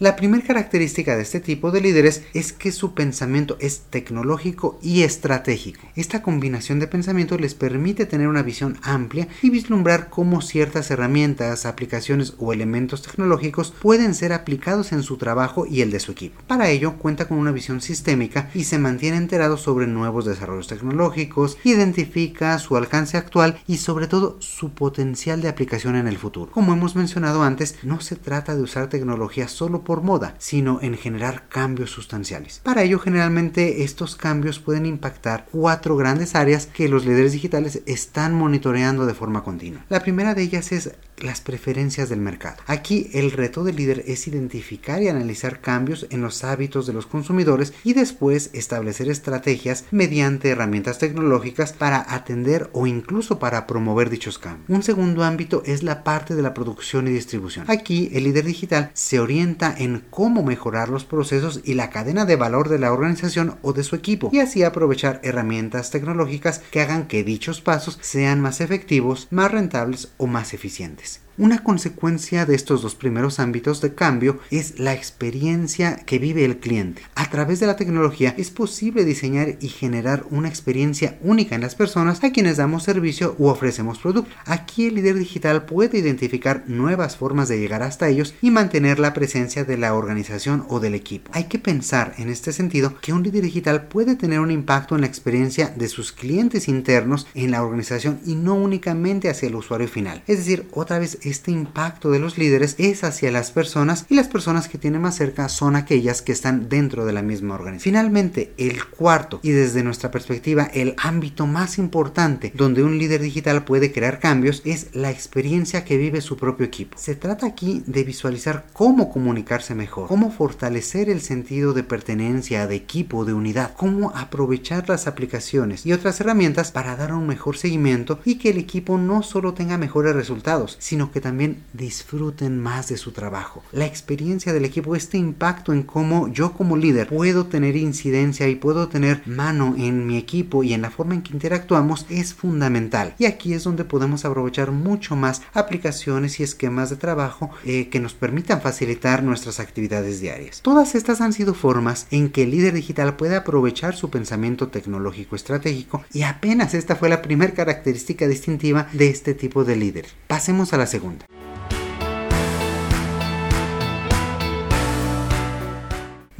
La 0.00 0.16
primera 0.16 0.42
característica 0.42 1.14
de 1.14 1.20
este 1.20 1.40
tipo 1.40 1.70
de 1.70 1.82
líderes 1.82 2.22
es 2.32 2.54
que 2.54 2.72
su 2.72 2.94
pensamiento 2.94 3.58
es 3.60 3.80
tecnológico 3.80 4.78
y 4.82 5.02
estratégico. 5.02 5.82
Esta 5.94 6.22
combinación 6.22 6.78
de 6.78 6.86
pensamiento 6.86 7.36
les 7.36 7.54
permite 7.54 8.06
tener 8.06 8.26
una 8.26 8.42
visión 8.42 8.78
amplia 8.80 9.28
y 9.42 9.50
vislumbrar 9.50 10.08
cómo 10.08 10.40
ciertas 10.40 10.90
herramientas, 10.90 11.66
aplicaciones 11.66 12.32
o 12.38 12.54
elementos 12.54 13.02
tecnológicos 13.02 13.72
pueden 13.72 14.14
ser 14.14 14.32
aplicados 14.32 14.92
en 14.92 15.02
su 15.02 15.18
trabajo 15.18 15.66
y 15.66 15.82
el 15.82 15.90
de 15.90 16.00
su 16.00 16.12
equipo. 16.12 16.40
Para 16.46 16.70
ello 16.70 16.96
cuenta 16.96 17.28
con 17.28 17.36
una 17.36 17.52
visión 17.52 17.82
sistémica 17.82 18.48
y 18.54 18.64
se 18.64 18.78
mantiene 18.78 19.18
enterado 19.18 19.58
sobre 19.58 19.86
nuevos 19.86 20.24
desarrollos 20.24 20.68
tecnológicos, 20.68 21.58
identifica 21.62 22.58
su 22.58 22.74
alcance 22.78 23.18
actual 23.18 23.60
y 23.66 23.76
sobre 23.76 24.06
todo 24.06 24.38
su 24.40 24.70
potencial 24.70 25.42
de 25.42 25.50
aplicación 25.50 25.94
en 25.94 26.08
el 26.08 26.16
futuro. 26.16 26.50
Como 26.50 26.72
hemos 26.72 26.96
mencionado 26.96 27.42
antes, 27.42 27.76
no 27.82 28.00
se 28.00 28.16
trata 28.16 28.56
de 28.56 28.62
usar 28.62 28.88
tecnología 28.88 29.46
solo 29.46 29.84
moda, 29.96 30.34
sino 30.38 30.80
en 30.80 30.96
generar 30.96 31.48
cambios 31.48 31.90
sustanciales. 31.90 32.60
Para 32.62 32.82
ello, 32.82 32.98
generalmente 32.98 33.82
estos 33.82 34.16
cambios 34.16 34.58
pueden 34.60 34.86
impactar 34.86 35.46
cuatro 35.50 35.96
grandes 35.96 36.34
áreas 36.34 36.66
que 36.66 36.88
los 36.88 37.04
líderes 37.04 37.32
digitales 37.32 37.82
están 37.86 38.34
monitoreando 38.34 39.06
de 39.06 39.14
forma 39.14 39.42
continua. 39.42 39.84
La 39.88 40.00
primera 40.00 40.34
de 40.34 40.42
ellas 40.42 40.72
es 40.72 40.92
las 41.22 41.40
preferencias 41.40 42.08
del 42.08 42.20
mercado. 42.20 42.56
Aquí 42.66 43.10
el 43.12 43.32
reto 43.32 43.64
del 43.64 43.76
líder 43.76 44.04
es 44.06 44.26
identificar 44.26 45.02
y 45.02 45.08
analizar 45.08 45.60
cambios 45.60 46.06
en 46.10 46.22
los 46.22 46.44
hábitos 46.44 46.86
de 46.86 46.92
los 46.92 47.06
consumidores 47.06 47.72
y 47.84 47.92
después 47.92 48.50
establecer 48.52 49.08
estrategias 49.08 49.84
mediante 49.90 50.50
herramientas 50.50 50.98
tecnológicas 50.98 51.72
para 51.72 52.14
atender 52.14 52.70
o 52.72 52.86
incluso 52.86 53.38
para 53.38 53.66
promover 53.66 54.10
dichos 54.10 54.38
cambios. 54.38 54.68
Un 54.68 54.82
segundo 54.82 55.24
ámbito 55.24 55.62
es 55.66 55.82
la 55.82 56.04
parte 56.04 56.34
de 56.34 56.42
la 56.42 56.54
producción 56.54 57.08
y 57.08 57.10
distribución. 57.10 57.66
Aquí 57.68 58.10
el 58.12 58.24
líder 58.24 58.44
digital 58.44 58.90
se 58.94 59.20
orienta 59.20 59.74
en 59.76 60.04
cómo 60.10 60.42
mejorar 60.42 60.88
los 60.88 61.04
procesos 61.04 61.60
y 61.64 61.74
la 61.74 61.90
cadena 61.90 62.24
de 62.24 62.36
valor 62.36 62.68
de 62.68 62.78
la 62.78 62.92
organización 62.92 63.58
o 63.62 63.72
de 63.72 63.84
su 63.84 63.96
equipo 63.96 64.30
y 64.32 64.40
así 64.40 64.62
aprovechar 64.62 65.20
herramientas 65.22 65.90
tecnológicas 65.90 66.60
que 66.70 66.80
hagan 66.80 67.06
que 67.06 67.24
dichos 67.24 67.60
pasos 67.60 67.98
sean 68.00 68.40
más 68.40 68.60
efectivos, 68.60 69.28
más 69.30 69.50
rentables 69.50 70.12
o 70.16 70.26
más 70.26 70.54
eficientes. 70.54 71.09
Thanks. 71.10 71.29
Una 71.38 71.62
consecuencia 71.62 72.44
de 72.44 72.54
estos 72.54 72.82
dos 72.82 72.94
primeros 72.94 73.38
ámbitos 73.38 73.80
de 73.80 73.94
cambio 73.94 74.40
es 74.50 74.78
la 74.78 74.92
experiencia 74.92 75.96
que 76.04 76.18
vive 76.18 76.44
el 76.44 76.58
cliente. 76.58 77.02
A 77.14 77.30
través 77.30 77.60
de 77.60 77.66
la 77.66 77.76
tecnología 77.76 78.34
es 78.36 78.50
posible 78.50 79.04
diseñar 79.04 79.56
y 79.60 79.68
generar 79.68 80.26
una 80.30 80.48
experiencia 80.48 81.18
única 81.22 81.54
en 81.54 81.62
las 81.62 81.76
personas 81.76 82.22
a 82.24 82.32
quienes 82.32 82.58
damos 82.58 82.82
servicio 82.82 83.36
u 83.38 83.46
ofrecemos 83.46 83.98
producto. 83.98 84.30
Aquí 84.44 84.86
el 84.86 84.96
líder 84.96 85.16
digital 85.16 85.64
puede 85.64 85.98
identificar 85.98 86.64
nuevas 86.66 87.16
formas 87.16 87.48
de 87.48 87.58
llegar 87.58 87.82
hasta 87.82 88.08
ellos 88.08 88.34
y 88.42 88.50
mantener 88.50 88.98
la 88.98 89.14
presencia 89.14 89.64
de 89.64 89.78
la 89.78 89.94
organización 89.94 90.64
o 90.68 90.80
del 90.80 90.94
equipo. 90.94 91.30
Hay 91.32 91.44
que 91.44 91.58
pensar 91.58 92.14
en 92.18 92.28
este 92.28 92.52
sentido 92.52 92.96
que 93.00 93.12
un 93.12 93.22
líder 93.22 93.44
digital 93.44 93.84
puede 93.86 94.16
tener 94.16 94.40
un 94.40 94.50
impacto 94.50 94.94
en 94.94 95.02
la 95.02 95.06
experiencia 95.06 95.72
de 95.74 95.88
sus 95.88 96.12
clientes 96.12 96.68
internos 96.68 97.26
en 97.34 97.52
la 97.52 97.62
organización 97.62 98.20
y 98.26 98.34
no 98.34 98.56
únicamente 98.56 99.30
hacia 99.30 99.48
el 99.48 99.54
usuario 99.54 99.88
final. 99.88 100.22
Es 100.26 100.38
decir, 100.38 100.66
otra 100.72 100.98
vez 100.98 101.18
este 101.22 101.50
impacto 101.50 102.10
de 102.10 102.18
los 102.18 102.38
líderes 102.38 102.76
es 102.78 103.04
hacia 103.04 103.30
las 103.30 103.50
personas 103.50 104.06
y 104.08 104.14
las 104.14 104.28
personas 104.28 104.68
que 104.68 104.78
tienen 104.78 105.02
más 105.02 105.16
cerca 105.16 105.48
son 105.48 105.76
aquellas 105.76 106.22
que 106.22 106.32
están 106.32 106.68
dentro 106.68 107.04
de 107.04 107.12
la 107.12 107.22
misma 107.22 107.54
organización. 107.54 107.92
Finalmente, 107.92 108.52
el 108.56 108.84
cuarto 108.86 109.40
y 109.42 109.50
desde 109.50 109.82
nuestra 109.82 110.10
perspectiva 110.10 110.70
el 110.72 110.94
ámbito 110.98 111.46
más 111.46 111.78
importante 111.78 112.52
donde 112.54 112.82
un 112.82 112.98
líder 112.98 113.20
digital 113.20 113.64
puede 113.64 113.92
crear 113.92 114.18
cambios 114.18 114.62
es 114.64 114.94
la 114.94 115.10
experiencia 115.10 115.84
que 115.84 115.96
vive 115.96 116.20
su 116.20 116.36
propio 116.36 116.66
equipo. 116.66 116.96
Se 116.98 117.14
trata 117.14 117.46
aquí 117.46 117.82
de 117.86 118.04
visualizar 118.04 118.66
cómo 118.72 119.10
comunicarse 119.10 119.74
mejor, 119.74 120.08
cómo 120.08 120.30
fortalecer 120.30 121.08
el 121.08 121.20
sentido 121.20 121.72
de 121.72 121.82
pertenencia, 121.82 122.66
de 122.66 122.76
equipo, 122.76 123.24
de 123.24 123.32
unidad, 123.32 123.74
cómo 123.76 124.12
aprovechar 124.14 124.88
las 124.88 125.06
aplicaciones 125.06 125.86
y 125.86 125.92
otras 125.92 126.20
herramientas 126.20 126.72
para 126.72 126.96
dar 126.96 127.12
un 127.12 127.26
mejor 127.26 127.56
seguimiento 127.56 128.20
y 128.24 128.36
que 128.36 128.50
el 128.50 128.58
equipo 128.58 128.98
no 128.98 129.22
solo 129.22 129.54
tenga 129.54 129.78
mejores 129.78 130.14
resultados, 130.14 130.76
sino 130.78 131.09
que 131.10 131.20
también 131.20 131.62
disfruten 131.72 132.58
más 132.60 132.88
de 132.88 132.96
su 132.96 133.12
trabajo. 133.12 133.62
La 133.72 133.86
experiencia 133.86 134.52
del 134.52 134.64
equipo, 134.64 134.96
este 134.96 135.18
impacto 135.18 135.72
en 135.72 135.82
cómo 135.82 136.28
yo 136.28 136.52
como 136.52 136.76
líder 136.76 137.08
puedo 137.08 137.46
tener 137.46 137.76
incidencia 137.76 138.48
y 138.48 138.54
puedo 138.54 138.88
tener 138.88 139.22
mano 139.26 139.74
en 139.76 140.06
mi 140.06 140.16
equipo 140.16 140.62
y 140.62 140.72
en 140.72 140.82
la 140.82 140.90
forma 140.90 141.14
en 141.14 141.22
que 141.22 141.32
interactuamos 141.32 142.06
es 142.08 142.34
fundamental. 142.34 143.14
Y 143.18 143.24
aquí 143.24 143.54
es 143.54 143.64
donde 143.64 143.84
podemos 143.84 144.24
aprovechar 144.24 144.70
mucho 144.70 145.16
más 145.16 145.42
aplicaciones 145.52 146.40
y 146.40 146.42
esquemas 146.42 146.90
de 146.90 146.96
trabajo 146.96 147.50
eh, 147.64 147.88
que 147.88 148.00
nos 148.00 148.14
permitan 148.14 148.60
facilitar 148.60 149.22
nuestras 149.22 149.60
actividades 149.60 150.20
diarias. 150.20 150.60
Todas 150.62 150.94
estas 150.94 151.20
han 151.20 151.32
sido 151.32 151.54
formas 151.54 152.06
en 152.10 152.30
que 152.30 152.44
el 152.44 152.50
líder 152.50 152.74
digital 152.74 153.16
puede 153.16 153.36
aprovechar 153.36 153.96
su 153.96 154.10
pensamiento 154.10 154.68
tecnológico 154.68 155.36
estratégico 155.36 156.04
y 156.12 156.22
apenas 156.22 156.74
esta 156.74 156.96
fue 156.96 157.08
la 157.08 157.22
primera 157.22 157.54
característica 157.54 158.26
distintiva 158.28 158.88
de 158.92 159.08
este 159.08 159.34
tipo 159.34 159.64
de 159.64 159.76
líder. 159.76 160.06
Pasemos 160.26 160.72
a 160.72 160.78
la 160.78 160.86
segunda. 160.86 160.99
segunda. 161.00 161.39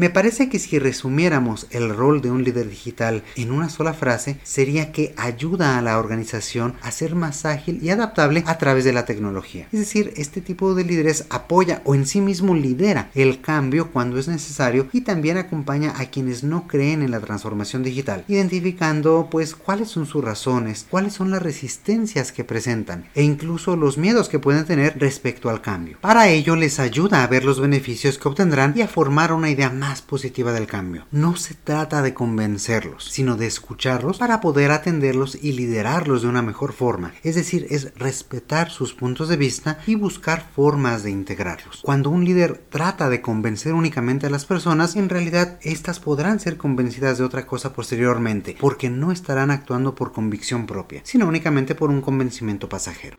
Me 0.00 0.08
parece 0.08 0.48
que 0.48 0.58
si 0.58 0.78
resumiéramos 0.78 1.66
el 1.72 1.94
rol 1.94 2.22
de 2.22 2.30
un 2.30 2.42
líder 2.42 2.70
digital 2.70 3.22
en 3.36 3.50
una 3.50 3.68
sola 3.68 3.92
frase, 3.92 4.40
sería 4.44 4.92
que 4.92 5.12
ayuda 5.18 5.76
a 5.76 5.82
la 5.82 5.98
organización 5.98 6.72
a 6.80 6.90
ser 6.90 7.14
más 7.14 7.44
ágil 7.44 7.80
y 7.82 7.90
adaptable 7.90 8.42
a 8.46 8.56
través 8.56 8.84
de 8.84 8.94
la 8.94 9.04
tecnología. 9.04 9.68
Es 9.70 9.78
decir, 9.78 10.14
este 10.16 10.40
tipo 10.40 10.74
de 10.74 10.84
líderes 10.84 11.26
apoya 11.28 11.82
o 11.84 11.94
en 11.94 12.06
sí 12.06 12.22
mismo 12.22 12.54
lidera 12.54 13.10
el 13.14 13.42
cambio 13.42 13.90
cuando 13.90 14.18
es 14.18 14.26
necesario 14.26 14.88
y 14.94 15.02
también 15.02 15.36
acompaña 15.36 15.92
a 15.94 16.06
quienes 16.06 16.44
no 16.44 16.66
creen 16.66 17.02
en 17.02 17.10
la 17.10 17.20
transformación 17.20 17.82
digital, 17.82 18.24
identificando 18.26 19.28
pues 19.30 19.54
cuáles 19.54 19.88
son 19.88 20.06
sus 20.06 20.24
razones, 20.24 20.86
cuáles 20.88 21.12
son 21.12 21.30
las 21.30 21.42
resistencias 21.42 22.32
que 22.32 22.44
presentan 22.44 23.04
e 23.14 23.22
incluso 23.22 23.76
los 23.76 23.98
miedos 23.98 24.30
que 24.30 24.38
pueden 24.38 24.64
tener 24.64 24.98
respecto 24.98 25.50
al 25.50 25.60
cambio. 25.60 25.98
Para 26.00 26.30
ello 26.30 26.56
les 26.56 26.80
ayuda 26.80 27.22
a 27.22 27.26
ver 27.26 27.44
los 27.44 27.60
beneficios 27.60 28.16
que 28.16 28.28
obtendrán 28.28 28.72
y 28.74 28.80
a 28.80 28.88
formar 28.88 29.34
una 29.34 29.50
idea 29.50 29.68
más 29.68 29.89
positiva 30.00 30.52
del 30.52 30.66
cambio. 30.66 31.06
No 31.10 31.34
se 31.36 31.54
trata 31.54 32.02
de 32.02 32.14
convencerlos, 32.14 33.04
sino 33.04 33.36
de 33.36 33.46
escucharlos 33.46 34.18
para 34.18 34.40
poder 34.40 34.70
atenderlos 34.70 35.36
y 35.42 35.52
liderarlos 35.52 36.22
de 36.22 36.28
una 36.28 36.42
mejor 36.42 36.72
forma. 36.72 37.12
Es 37.24 37.34
decir, 37.34 37.66
es 37.70 37.92
respetar 37.96 38.70
sus 38.70 38.94
puntos 38.94 39.28
de 39.28 39.36
vista 39.36 39.80
y 39.86 39.96
buscar 39.96 40.46
formas 40.54 41.02
de 41.02 41.10
integrarlos. 41.10 41.80
Cuando 41.82 42.10
un 42.10 42.24
líder 42.24 42.62
trata 42.70 43.08
de 43.08 43.20
convencer 43.20 43.74
únicamente 43.74 44.26
a 44.26 44.30
las 44.30 44.44
personas, 44.44 44.94
en 44.94 45.08
realidad 45.08 45.58
estas 45.62 45.98
podrán 45.98 46.38
ser 46.38 46.56
convencidas 46.56 47.18
de 47.18 47.24
otra 47.24 47.46
cosa 47.46 47.72
posteriormente, 47.72 48.56
porque 48.60 48.90
no 48.90 49.10
estarán 49.10 49.50
actuando 49.50 49.94
por 49.94 50.12
convicción 50.12 50.66
propia, 50.66 51.00
sino 51.04 51.26
únicamente 51.26 51.74
por 51.74 51.90
un 51.90 52.00
convencimiento 52.00 52.68
pasajero. 52.68 53.16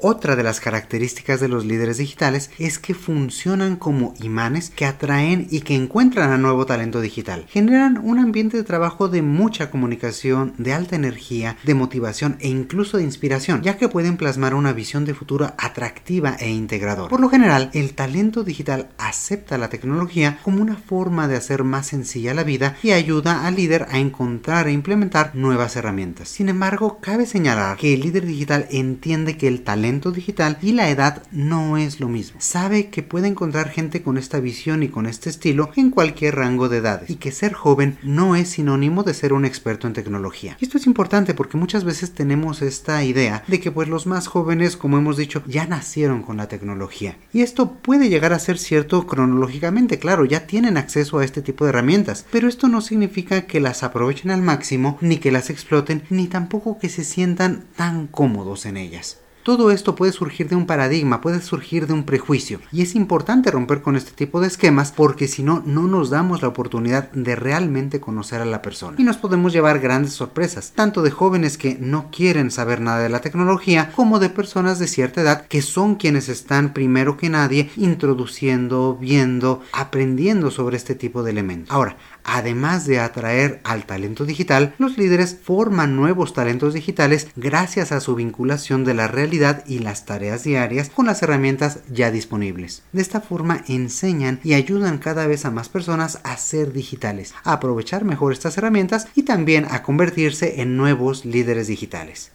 Otra 0.00 0.36
de 0.36 0.44
las 0.44 0.60
características 0.60 1.40
de 1.40 1.48
los 1.48 1.66
líderes 1.66 1.98
digitales 1.98 2.52
es 2.60 2.78
que 2.78 2.94
funcionan 2.94 3.74
como 3.74 4.14
imanes 4.20 4.70
que 4.70 4.84
atraen 4.84 5.48
y 5.50 5.62
que 5.62 5.74
encuentran 5.74 6.30
a 6.30 6.38
nuevo 6.38 6.66
talento 6.66 7.00
digital. 7.00 7.46
Generan 7.48 7.98
un 7.98 8.20
ambiente 8.20 8.56
de 8.56 8.62
trabajo 8.62 9.08
de 9.08 9.22
mucha 9.22 9.72
comunicación, 9.72 10.54
de 10.56 10.72
alta 10.72 10.94
energía, 10.94 11.56
de 11.64 11.74
motivación 11.74 12.36
e 12.38 12.46
incluso 12.46 12.96
de 12.96 13.02
inspiración, 13.02 13.62
ya 13.62 13.76
que 13.76 13.88
pueden 13.88 14.16
plasmar 14.16 14.54
una 14.54 14.72
visión 14.72 15.04
de 15.04 15.14
futuro 15.14 15.52
atractiva 15.58 16.36
e 16.38 16.48
integradora. 16.48 17.10
Por 17.10 17.18
lo 17.18 17.28
general, 17.28 17.68
el 17.74 17.94
talento 17.94 18.44
digital 18.44 18.90
acepta 18.98 19.58
la 19.58 19.68
tecnología 19.68 20.38
como 20.44 20.62
una 20.62 20.76
forma 20.76 21.26
de 21.26 21.34
hacer 21.34 21.64
más 21.64 21.88
sencilla 21.88 22.34
la 22.34 22.44
vida 22.44 22.76
y 22.84 22.92
ayuda 22.92 23.48
al 23.48 23.56
líder 23.56 23.88
a 23.90 23.98
encontrar 23.98 24.68
e 24.68 24.72
implementar 24.72 25.34
nuevas 25.34 25.74
herramientas. 25.74 26.28
Sin 26.28 26.48
embargo, 26.48 27.00
cabe 27.00 27.26
señalar 27.26 27.76
que 27.76 27.94
el 27.94 28.02
líder 28.02 28.26
digital 28.26 28.68
entiende 28.70 29.36
que 29.36 29.48
el 29.48 29.64
talento 29.64 29.87
digital 29.88 30.58
y 30.62 30.72
la 30.72 30.90
edad 30.90 31.22
no 31.32 31.76
es 31.76 32.00
lo 32.00 32.08
mismo. 32.08 32.40
Sabe 32.40 32.90
que 32.90 33.02
puede 33.02 33.28
encontrar 33.28 33.70
gente 33.70 34.02
con 34.02 34.18
esta 34.18 34.38
visión 34.38 34.82
y 34.82 34.88
con 34.88 35.06
este 35.06 35.30
estilo 35.30 35.70
en 35.76 35.90
cualquier 35.90 36.36
rango 36.36 36.68
de 36.68 36.78
edades 36.78 37.10
y 37.10 37.16
que 37.16 37.32
ser 37.32 37.54
joven 37.54 37.98
no 38.02 38.36
es 38.36 38.50
sinónimo 38.50 39.02
de 39.02 39.14
ser 39.14 39.32
un 39.32 39.44
experto 39.44 39.86
en 39.86 39.94
tecnología. 39.94 40.56
Esto 40.60 40.78
es 40.78 40.86
importante 40.86 41.34
porque 41.34 41.56
muchas 41.56 41.84
veces 41.84 42.12
tenemos 42.12 42.62
esta 42.62 43.02
idea 43.02 43.42
de 43.46 43.60
que 43.60 43.72
pues 43.72 43.88
los 43.88 44.06
más 44.06 44.26
jóvenes, 44.26 44.76
como 44.76 44.98
hemos 44.98 45.16
dicho, 45.16 45.42
ya 45.46 45.66
nacieron 45.66 46.22
con 46.22 46.36
la 46.36 46.48
tecnología. 46.48 47.16
Y 47.32 47.40
esto 47.40 47.72
puede 47.72 48.08
llegar 48.08 48.32
a 48.32 48.38
ser 48.38 48.58
cierto 48.58 49.06
cronológicamente, 49.06 49.98
claro, 49.98 50.24
ya 50.24 50.46
tienen 50.46 50.76
acceso 50.76 51.18
a 51.18 51.24
este 51.24 51.42
tipo 51.42 51.64
de 51.64 51.70
herramientas, 51.70 52.26
pero 52.30 52.48
esto 52.48 52.68
no 52.68 52.80
significa 52.80 53.42
que 53.42 53.60
las 53.60 53.82
aprovechen 53.82 54.30
al 54.30 54.42
máximo, 54.42 54.98
ni 55.00 55.18
que 55.18 55.32
las 55.32 55.50
exploten, 55.50 56.02
ni 56.10 56.26
tampoco 56.26 56.78
que 56.78 56.88
se 56.88 57.04
sientan 57.04 57.64
tan 57.76 58.06
cómodos 58.06 58.66
en 58.66 58.76
ellas. 58.76 59.18
Todo 59.42 59.70
esto 59.70 59.94
puede 59.94 60.12
surgir 60.12 60.48
de 60.48 60.56
un 60.56 60.66
paradigma, 60.66 61.20
puede 61.20 61.40
surgir 61.40 61.86
de 61.86 61.94
un 61.94 62.04
prejuicio. 62.04 62.60
Y 62.72 62.82
es 62.82 62.94
importante 62.94 63.50
romper 63.50 63.82
con 63.82 63.96
este 63.96 64.12
tipo 64.12 64.40
de 64.40 64.46
esquemas 64.46 64.92
porque 64.92 65.28
si 65.28 65.42
no, 65.42 65.62
no 65.64 65.82
nos 65.82 66.10
damos 66.10 66.42
la 66.42 66.48
oportunidad 66.48 67.10
de 67.12 67.36
realmente 67.36 68.00
conocer 68.00 68.40
a 68.40 68.44
la 68.44 68.62
persona. 68.62 68.96
Y 68.98 69.04
nos 69.04 69.16
podemos 69.16 69.52
llevar 69.52 69.80
grandes 69.80 70.12
sorpresas, 70.12 70.72
tanto 70.74 71.02
de 71.02 71.10
jóvenes 71.10 71.56
que 71.58 71.78
no 71.80 72.10
quieren 72.10 72.50
saber 72.50 72.80
nada 72.80 73.00
de 73.00 73.08
la 73.08 73.20
tecnología, 73.20 73.92
como 73.94 74.18
de 74.18 74.30
personas 74.30 74.78
de 74.78 74.86
cierta 74.86 75.22
edad 75.22 75.46
que 75.46 75.62
son 75.62 75.94
quienes 75.94 76.28
están 76.28 76.72
primero 76.72 77.16
que 77.16 77.30
nadie 77.30 77.70
introduciendo, 77.76 78.96
viendo, 79.00 79.62
aprendiendo 79.72 80.50
sobre 80.50 80.76
este 80.76 80.94
tipo 80.94 81.22
de 81.22 81.30
elementos. 81.30 81.74
Ahora, 81.74 81.96
Además 82.30 82.84
de 82.84 83.00
atraer 83.00 83.58
al 83.64 83.86
talento 83.86 84.26
digital, 84.26 84.74
los 84.76 84.98
líderes 84.98 85.38
forman 85.42 85.96
nuevos 85.96 86.34
talentos 86.34 86.74
digitales 86.74 87.28
gracias 87.36 87.90
a 87.90 88.00
su 88.00 88.14
vinculación 88.16 88.84
de 88.84 88.92
la 88.92 89.08
realidad 89.08 89.64
y 89.66 89.78
las 89.78 90.04
tareas 90.04 90.44
diarias 90.44 90.90
con 90.90 91.06
las 91.06 91.22
herramientas 91.22 91.80
ya 91.90 92.10
disponibles. 92.10 92.82
De 92.92 93.00
esta 93.00 93.22
forma 93.22 93.64
enseñan 93.66 94.40
y 94.44 94.52
ayudan 94.52 94.98
cada 94.98 95.26
vez 95.26 95.46
a 95.46 95.50
más 95.50 95.70
personas 95.70 96.20
a 96.22 96.36
ser 96.36 96.74
digitales, 96.74 97.32
a 97.44 97.54
aprovechar 97.54 98.04
mejor 98.04 98.34
estas 98.34 98.58
herramientas 98.58 99.08
y 99.14 99.22
también 99.22 99.66
a 99.70 99.82
convertirse 99.82 100.60
en 100.60 100.76
nuevos 100.76 101.24
líderes 101.24 101.68
digitales. 101.68 102.32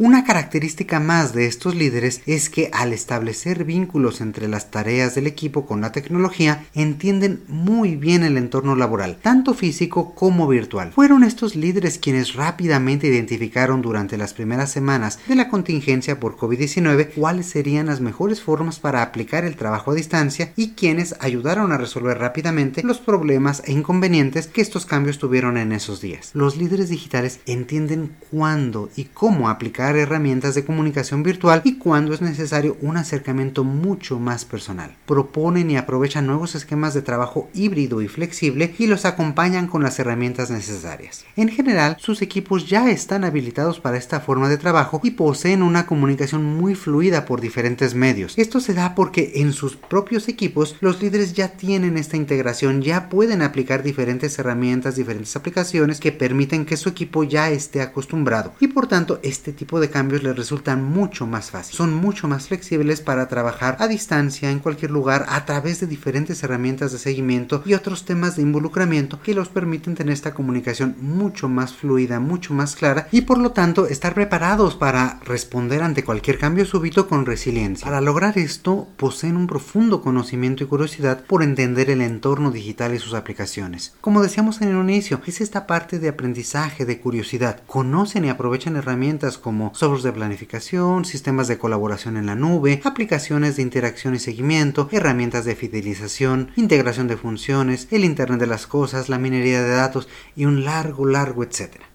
Una 0.00 0.22
característica 0.22 1.00
más 1.00 1.34
de 1.34 1.46
estos 1.46 1.74
líderes 1.74 2.22
es 2.24 2.50
que 2.50 2.70
al 2.72 2.92
establecer 2.92 3.64
vínculos 3.64 4.20
entre 4.20 4.46
las 4.46 4.70
tareas 4.70 5.16
del 5.16 5.26
equipo 5.26 5.66
con 5.66 5.80
la 5.80 5.90
tecnología, 5.90 6.66
entienden 6.72 7.42
muy 7.48 7.96
bien 7.96 8.22
el 8.22 8.36
entorno 8.36 8.76
laboral, 8.76 9.16
tanto 9.20 9.54
físico 9.54 10.14
como 10.14 10.46
virtual. 10.46 10.92
Fueron 10.92 11.24
estos 11.24 11.56
líderes 11.56 11.98
quienes 11.98 12.34
rápidamente 12.34 13.08
identificaron 13.08 13.82
durante 13.82 14.16
las 14.16 14.34
primeras 14.34 14.70
semanas 14.70 15.18
de 15.26 15.34
la 15.34 15.48
contingencia 15.48 16.20
por 16.20 16.36
COVID-19 16.36 17.14
cuáles 17.16 17.46
serían 17.46 17.86
las 17.86 18.00
mejores 18.00 18.40
formas 18.40 18.78
para 18.78 19.02
aplicar 19.02 19.44
el 19.44 19.56
trabajo 19.56 19.90
a 19.90 19.94
distancia 19.96 20.52
y 20.54 20.74
quienes 20.74 21.16
ayudaron 21.18 21.72
a 21.72 21.76
resolver 21.76 22.18
rápidamente 22.18 22.84
los 22.84 23.00
problemas 23.00 23.64
e 23.66 23.72
inconvenientes 23.72 24.46
que 24.46 24.60
estos 24.60 24.86
cambios 24.86 25.18
tuvieron 25.18 25.56
en 25.56 25.72
esos 25.72 26.00
días. 26.00 26.30
Los 26.34 26.56
líderes 26.56 26.88
digitales 26.88 27.40
entienden 27.46 28.14
cuándo 28.30 28.90
y 28.94 29.06
cómo 29.06 29.48
aplicar 29.48 29.87
herramientas 29.96 30.54
de 30.54 30.64
comunicación 30.64 31.22
virtual 31.22 31.62
y 31.64 31.78
cuando 31.78 32.14
es 32.14 32.20
necesario 32.20 32.76
un 32.80 32.96
acercamiento 32.96 33.64
mucho 33.64 34.18
más 34.18 34.44
personal. 34.44 34.96
Proponen 35.06 35.70
y 35.70 35.76
aprovechan 35.76 36.26
nuevos 36.26 36.54
esquemas 36.54 36.94
de 36.94 37.02
trabajo 37.02 37.48
híbrido 37.54 38.02
y 38.02 38.08
flexible 38.08 38.74
y 38.78 38.86
los 38.86 39.04
acompañan 39.04 39.66
con 39.66 39.82
las 39.82 39.98
herramientas 39.98 40.50
necesarias. 40.50 41.24
En 41.36 41.48
general, 41.48 41.96
sus 41.98 42.22
equipos 42.22 42.68
ya 42.68 42.90
están 42.90 43.24
habilitados 43.24 43.80
para 43.80 43.96
esta 43.96 44.20
forma 44.20 44.48
de 44.48 44.58
trabajo 44.58 45.00
y 45.02 45.12
poseen 45.12 45.62
una 45.62 45.86
comunicación 45.86 46.44
muy 46.44 46.74
fluida 46.74 47.24
por 47.24 47.40
diferentes 47.40 47.94
medios. 47.94 48.34
Esto 48.36 48.60
se 48.60 48.74
da 48.74 48.94
porque 48.94 49.32
en 49.36 49.52
sus 49.52 49.76
propios 49.76 50.28
equipos 50.28 50.76
los 50.80 51.00
líderes 51.02 51.32
ya 51.34 51.48
tienen 51.48 51.96
esta 51.96 52.16
integración, 52.16 52.82
ya 52.82 53.08
pueden 53.08 53.42
aplicar 53.42 53.82
diferentes 53.82 54.38
herramientas, 54.38 54.96
diferentes 54.96 55.34
aplicaciones 55.36 56.00
que 56.00 56.12
permiten 56.12 56.64
que 56.64 56.76
su 56.76 56.88
equipo 56.88 57.24
ya 57.24 57.50
esté 57.50 57.80
acostumbrado 57.80 58.52
y 58.60 58.68
por 58.68 58.86
tanto 58.86 59.20
este 59.22 59.52
tipo 59.52 59.77
de 59.80 59.90
cambios 59.90 60.22
les 60.22 60.36
resultan 60.36 60.84
mucho 60.84 61.26
más 61.26 61.50
fáciles. 61.50 61.76
Son 61.76 61.94
mucho 61.94 62.28
más 62.28 62.48
flexibles 62.48 63.00
para 63.00 63.28
trabajar 63.28 63.76
a 63.80 63.88
distancia 63.88 64.50
en 64.50 64.58
cualquier 64.58 64.90
lugar 64.90 65.26
a 65.28 65.44
través 65.44 65.80
de 65.80 65.86
diferentes 65.86 66.42
herramientas 66.42 66.92
de 66.92 66.98
seguimiento 66.98 67.62
y 67.64 67.74
otros 67.74 68.04
temas 68.04 68.36
de 68.36 68.42
involucramiento 68.42 69.20
que 69.22 69.34
los 69.34 69.48
permiten 69.48 69.94
tener 69.94 70.12
esta 70.12 70.34
comunicación 70.34 70.96
mucho 71.00 71.48
más 71.48 71.72
fluida, 71.72 72.20
mucho 72.20 72.54
más 72.54 72.76
clara 72.76 73.08
y 73.12 73.22
por 73.22 73.38
lo 73.38 73.52
tanto 73.52 73.86
estar 73.86 74.14
preparados 74.14 74.74
para 74.74 75.20
responder 75.24 75.82
ante 75.82 76.04
cualquier 76.04 76.38
cambio 76.38 76.64
súbito 76.64 77.08
con 77.08 77.26
resiliencia. 77.26 77.84
Para 77.84 78.00
lograr 78.00 78.38
esto 78.38 78.88
poseen 78.96 79.36
un 79.36 79.46
profundo 79.46 80.02
conocimiento 80.02 80.64
y 80.64 80.66
curiosidad 80.66 81.24
por 81.24 81.42
entender 81.42 81.90
el 81.90 82.00
entorno 82.00 82.50
digital 82.50 82.94
y 82.94 82.98
sus 82.98 83.14
aplicaciones. 83.14 83.94
Como 84.00 84.22
decíamos 84.22 84.60
en 84.60 84.68
el 84.68 84.76
inicio, 84.76 85.20
es 85.28 85.40
esta 85.40 85.66
parte 85.66 85.98
de 85.98 86.08
aprendizaje, 86.08 86.86
de 86.86 87.00
curiosidad. 87.00 87.60
Conocen 87.66 88.24
y 88.24 88.30
aprovechan 88.30 88.76
herramientas 88.76 89.38
como 89.38 89.67
softwares 89.74 90.04
de 90.04 90.12
planificación, 90.12 91.04
sistemas 91.04 91.48
de 91.48 91.58
colaboración 91.58 92.16
en 92.16 92.26
la 92.26 92.34
nube, 92.34 92.80
aplicaciones 92.84 93.56
de 93.56 93.62
interacción 93.62 94.14
y 94.14 94.18
seguimiento, 94.18 94.88
herramientas 94.92 95.44
de 95.44 95.56
fidelización, 95.56 96.50
integración 96.56 97.08
de 97.08 97.16
funciones, 97.16 97.88
el 97.90 98.04
Internet 98.04 98.40
de 98.40 98.46
las 98.46 98.66
Cosas, 98.66 99.08
la 99.08 99.18
minería 99.18 99.62
de 99.62 99.70
datos 99.70 100.08
y 100.36 100.44
un 100.44 100.64
largo, 100.64 101.06
largo 101.06 101.42
etcétera. 101.42 101.88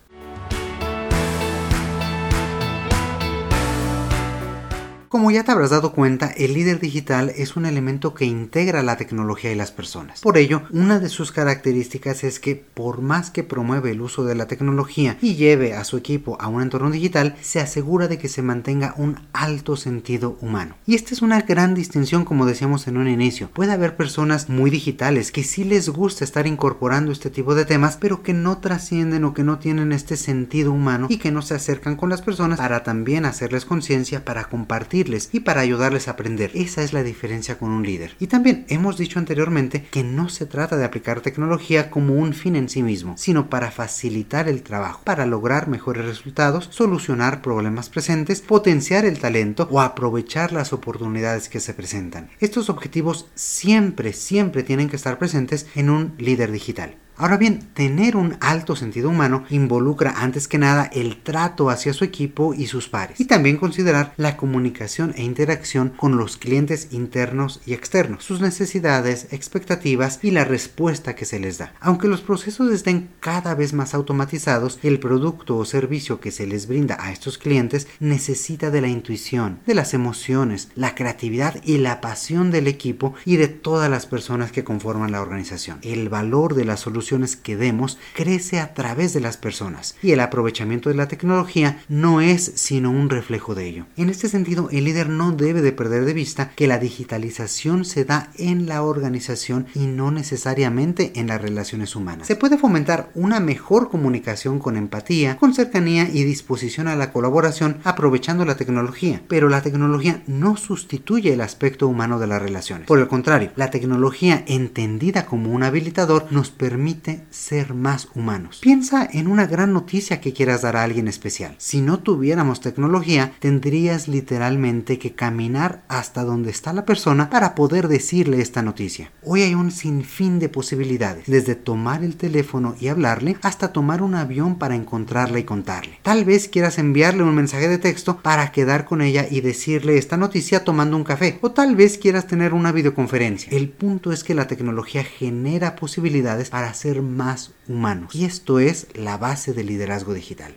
Como 5.13 5.29
ya 5.29 5.43
te 5.43 5.51
habrás 5.51 5.70
dado 5.70 5.91
cuenta, 5.91 6.34
el 6.38 6.55
líder 6.55 6.79
digital 6.79 7.32
es 7.38 7.55
un 7.55 7.67
elemento 7.67 8.15
que 8.15 8.25
integra 8.25 8.82
la 8.82 8.98
tecnología 8.98 9.51
y 9.51 9.55
las 9.55 9.72
personas. 9.72 10.22
Por 10.22 10.39
ello, 10.39 10.63
una 10.72 11.00
de 11.00 11.08
sus 11.08 11.32
características 11.32 12.24
es 12.24 12.39
que 12.39 12.55
por 12.55 13.00
más 13.00 13.29
que 13.29 13.43
promueve 13.43 13.91
el 13.91 14.01
uso 14.01 14.25
de 14.25 14.34
la 14.34 14.48
tecnología 14.48 15.20
y 15.22 15.36
lleve 15.36 15.75
a 15.75 15.84
su 15.84 15.98
equipo 15.98 16.36
a 16.41 16.48
un 16.48 16.63
entorno 16.63 16.89
digital, 16.89 17.36
se 17.41 17.60
asegura 17.60 18.08
de 18.08 18.17
que 18.17 18.27
se 18.27 18.41
mantenga 18.41 18.96
un 18.98 19.20
alto 19.34 19.77
sentido 19.77 20.36
humano. 20.41 20.77
Y 20.88 20.96
esta 20.96 21.13
es 21.13 21.22
una 21.22 21.41
gran 21.41 21.75
distinción 21.75 22.25
como 22.25 22.48
decíamos 22.48 22.88
en 22.88 22.98
un 22.98 23.08
inicio. 23.08 23.51
Puede 23.53 23.72
haber 23.72 23.96
personas 23.96 24.50
muy 24.50 24.72
digitales 24.72 25.32
que 25.32 25.43
sí 25.43 25.63
les 25.63 25.89
gusta 25.89 26.24
estar 26.24 26.48
incorporando 26.48 27.12
este 27.12 27.29
tipo 27.29 27.53
de 27.53 27.65
temas, 27.65 27.98
pero 28.01 28.24
que 28.24 28.34
no 28.34 28.58
trascienden 28.58 29.25
o 29.25 29.36
que 29.36 29.43
no 29.43 29.60
tienen 29.60 29.91
este 29.91 30.17
sentido 30.17 30.72
humano 30.72 31.05
y 31.08 31.17
que 31.17 31.32
no 31.32 31.43
se 31.43 31.53
acercan 31.53 31.98
con 31.98 32.10
las 32.10 32.24
personas 32.24 32.58
para 32.58 32.82
también 32.82 33.25
hacerles 33.25 33.65
conciencia, 33.65 34.25
para 34.25 34.46
compartir 34.46 35.02
y 35.31 35.41
para 35.41 35.62
ayudarles 35.62 36.07
a 36.07 36.12
aprender. 36.12 36.51
Esa 36.53 36.81
es 36.81 36.93
la 36.93 37.03
diferencia 37.03 37.57
con 37.57 37.72
un 37.72 37.83
líder. 37.83 38.15
Y 38.19 38.27
también 38.27 38.65
hemos 38.69 38.98
dicho 38.98 39.19
anteriormente 39.19 39.86
que 39.91 40.03
no 40.03 40.29
se 40.29 40.45
trata 40.45 40.77
de 40.77 40.86
aplicar 40.86 41.22
tecnología 41.22 41.89
como 41.89 42.15
un 42.15 42.33
fin 42.33 42.55
en 42.55 42.69
sí 42.69 42.83
mismo, 42.83 43.15
sino 43.17 43.50
para 43.50 43.72
facilitar 43.72 44.48
el 44.48 44.63
trabajo, 44.63 45.01
para 45.03 45.25
lograr 45.25 45.67
mejores 45.67 46.05
resultados, 46.05 46.69
solucionar 46.72 47.41
problemas 47.41 47.89
presentes, 47.89 48.41
potenciar 48.41 49.05
el 49.05 49.19
talento 49.19 49.67
o 49.72 49.81
aprovechar 49.81 50.51
las 50.51 50.74
oportunidades 50.74 51.50
que 51.50 51.60
se 51.60 51.74
presentan. 51.74 52.29
Estos 52.39 52.69
objetivos 52.69 53.27
siempre, 53.36 54.13
siempre 54.13 54.63
tienen 54.63 54.89
que 54.89 54.95
estar 54.95 55.17
presentes 55.19 55.67
en 55.75 55.89
un 55.89 56.13
líder 56.17 56.51
digital. 56.51 57.02
Ahora 57.15 57.38
bien, 57.38 57.60
tener 57.75 58.15
un 58.15 58.38
alto 58.41 58.75
sentido 58.75 59.10
humano 59.10 59.43
involucra 59.51 60.15
antes 60.17 60.48
que 60.48 60.58
nada 60.58 60.89
el 60.91 61.22
trato 61.22 61.70
hacia 61.70 61.93
su 61.93 62.03
equipo 62.03 62.55
y 62.55 62.65
sus 62.65 62.89
pares, 62.89 63.20
y 63.20 63.25
también 63.25 63.58
considerar 63.58 64.13
la 64.17 64.36
comunicación 64.36 65.13
e 65.15 65.24
interacción 65.24 65.89
con 65.96 66.17
los 66.17 66.38
clientes 66.38 66.88
internos 66.89 67.62
y 67.67 67.74
externos, 67.74 68.24
sus 68.24 68.41
necesidades, 68.41 69.27
expectativas 69.32 70.20
y 70.24 70.32
la 70.32 70.43
respuesta 70.43 71.15
que 71.15 71.25
se 71.25 71.39
les 71.39 71.60
da. 71.60 71.74
Aunque 71.82 72.08
los 72.08 72.22
procesos 72.22 72.72
estén 72.72 73.10
cada 73.20 73.53
vez 73.53 73.74
más 73.74 73.93
automatizados, 73.93 74.79
el 74.82 75.00
producto 75.00 75.55
o 75.58 75.65
servicio 75.65 76.20
que 76.20 76.32
se 76.32 76.48
les 76.48 76.67
brinda 76.67 76.98
a 77.00 77.12
estos 77.12 77.38
clientes 77.38 77.88
necesita 78.00 78.72
de 78.72 78.82
la 78.82 78.88
intuición, 78.88 79.60
de 79.67 79.75
las 79.75 79.93
emociones, 79.93 80.70
la 80.74 80.96
creatividad 80.96 81.62
y 81.63 81.77
la 81.77 82.01
pasión 82.01 82.50
del 82.50 82.67
equipo 82.67 83.13
y 83.24 83.36
de 83.36 83.50
todas 83.50 83.89
las 83.89 84.08
personas 84.08 84.52
que 84.52 84.63
conforman 84.63 85.12
la 85.12 85.21
organización. 85.21 85.78
El 85.84 86.10
valor 86.10 86.56
de 86.56 86.65
la 86.65 86.76
solución 86.76 87.03
que 87.36 87.58
demos 87.58 87.98
crece 88.16 88.60
a 88.60 88.74
través 88.74 89.13
de 89.13 89.20
las 89.20 89.38
personas 89.38 89.96
y 90.02 90.12
el 90.12 90.20
aprovechamiento 90.20 90.89
de 90.89 90.96
la 90.96 91.08
tecnología 91.08 91.84
no 91.89 92.22
es 92.22 92.54
sino 92.56 92.92
un 92.92 93.10
reflejo 93.10 93.56
de 93.56 93.68
ello. 93.68 93.86
En 93.98 94.10
este 94.10 94.30
sentido, 94.30 94.70
el 94.72 94.86
líder 94.86 95.10
no 95.10 95.32
debe 95.32 95.62
de 95.62 95.72
perder 95.72 96.06
de 96.06 96.13
vista 96.13 96.52
que 96.56 96.68
la 96.68 96.80
digitalización 96.80 97.86
se 97.86 98.06
da 98.06 98.32
en 98.38 98.68
la 98.68 98.84
organización 98.84 99.68
y 99.76 99.88
no 99.88 100.12
necesariamente 100.12 101.12
en 101.16 101.28
las 101.28 101.42
relaciones 101.42 101.96
humanas. 101.96 102.28
Se 102.28 102.36
puede 102.36 102.58
fomentar 102.58 103.12
una 103.16 103.39
mejor 103.39 103.89
comunicación 103.89 104.60
con 104.60 104.78
empatía, 104.78 105.38
con 105.38 105.54
cercanía 105.54 106.10
y 106.12 106.24
disposición 106.24 106.88
a 106.88 106.96
la 106.96 107.12
colaboración 107.12 107.78
aprovechando 107.84 108.46
la 108.46 108.56
tecnología, 108.56 109.22
pero 109.28 109.50
la 109.50 109.62
tecnología 109.62 110.24
no 110.28 110.58
sustituye 110.58 111.34
el 111.34 111.42
aspecto 111.42 111.88
humano 111.88 112.20
de 112.20 112.28
las 112.28 112.42
relaciones. 112.42 112.88
Por 112.88 113.00
el 113.00 113.08
contrario, 113.08 113.52
la 113.56 113.72
tecnología 113.72 114.44
entendida 114.48 115.26
como 115.26 115.52
un 115.52 115.63
habilitador 115.63 116.28
nos 116.32 116.50
permite 116.50 116.92
ser 117.29 117.73
más 117.73 118.10
humanos. 118.15 118.60
Piensa 118.62 119.08
en 119.12 119.27
una 119.27 119.45
gran 119.45 119.73
noticia 119.73 120.21
que 120.21 120.34
quieras 120.34 120.62
dar 120.62 120.75
a 120.75 120.84
alguien 120.84 121.08
especial. 121.08 121.56
Si 121.58 121.82
no 121.82 121.99
tuviéramos 121.99 122.62
tecnología, 122.62 123.34
tendrías 123.39 124.08
literalmente 124.08 124.99
que 124.99 125.13
caminar 125.13 125.84
hasta 125.88 126.23
donde 126.23 126.51
está 126.51 126.73
la 126.73 126.86
persona 126.86 127.29
para 127.29 127.56
poder 127.56 127.88
decirle 127.88 128.41
esta 128.41 128.62
noticia. 128.62 129.12
Hoy 129.23 129.41
hay 129.41 129.56
un 129.56 129.71
sinfín 129.71 130.39
de 130.39 130.49
posibilidades, 130.49 131.25
desde 131.27 131.56
tomar 131.56 132.03
el 132.03 132.15
teléfono 132.15 132.75
y 132.79 132.88
hablarle 132.88 133.38
hasta 133.41 133.73
tomar 133.73 134.01
un 134.01 134.15
avión 134.15 134.58
para 134.58 134.75
encontrarla 134.75 135.39
y 135.39 135.43
contarle. 135.43 135.99
Tal 136.03 136.25
vez 136.25 136.47
quieras 136.47 136.77
enviarle 136.77 137.23
un 137.23 137.36
mensaje 137.36 137.67
de 137.67 137.77
texto 137.77 138.19
para 138.21 138.51
quedar 138.51 138.86
con 138.86 139.01
ella 139.01 139.25
y 139.29 139.41
decirle 139.41 139.97
esta 139.97 140.17
noticia 140.17 140.63
tomando 140.63 140.97
un 140.97 141.03
café. 141.03 141.39
O 141.41 141.51
tal 141.51 141.75
vez 141.75 141.97
quieras 141.97 142.27
tener 142.27 142.53
una 142.53 142.71
videoconferencia. 142.71 143.56
El 143.56 143.69
punto 143.69 144.12
es 144.12 144.23
que 144.23 144.34
la 144.34 144.47
tecnología 144.47 145.03
genera 145.03 145.75
posibilidades 145.75 146.49
para 146.49 146.73
ser 146.84 147.02
más 147.02 147.54
humanos. 147.69 148.13
Y 148.13 148.26
esto 148.26 148.60
es 148.60 148.88
la 148.93 149.15
base 149.15 149.54
del 149.54 149.67
liderazgo 149.67 150.13
digital. 150.13 150.54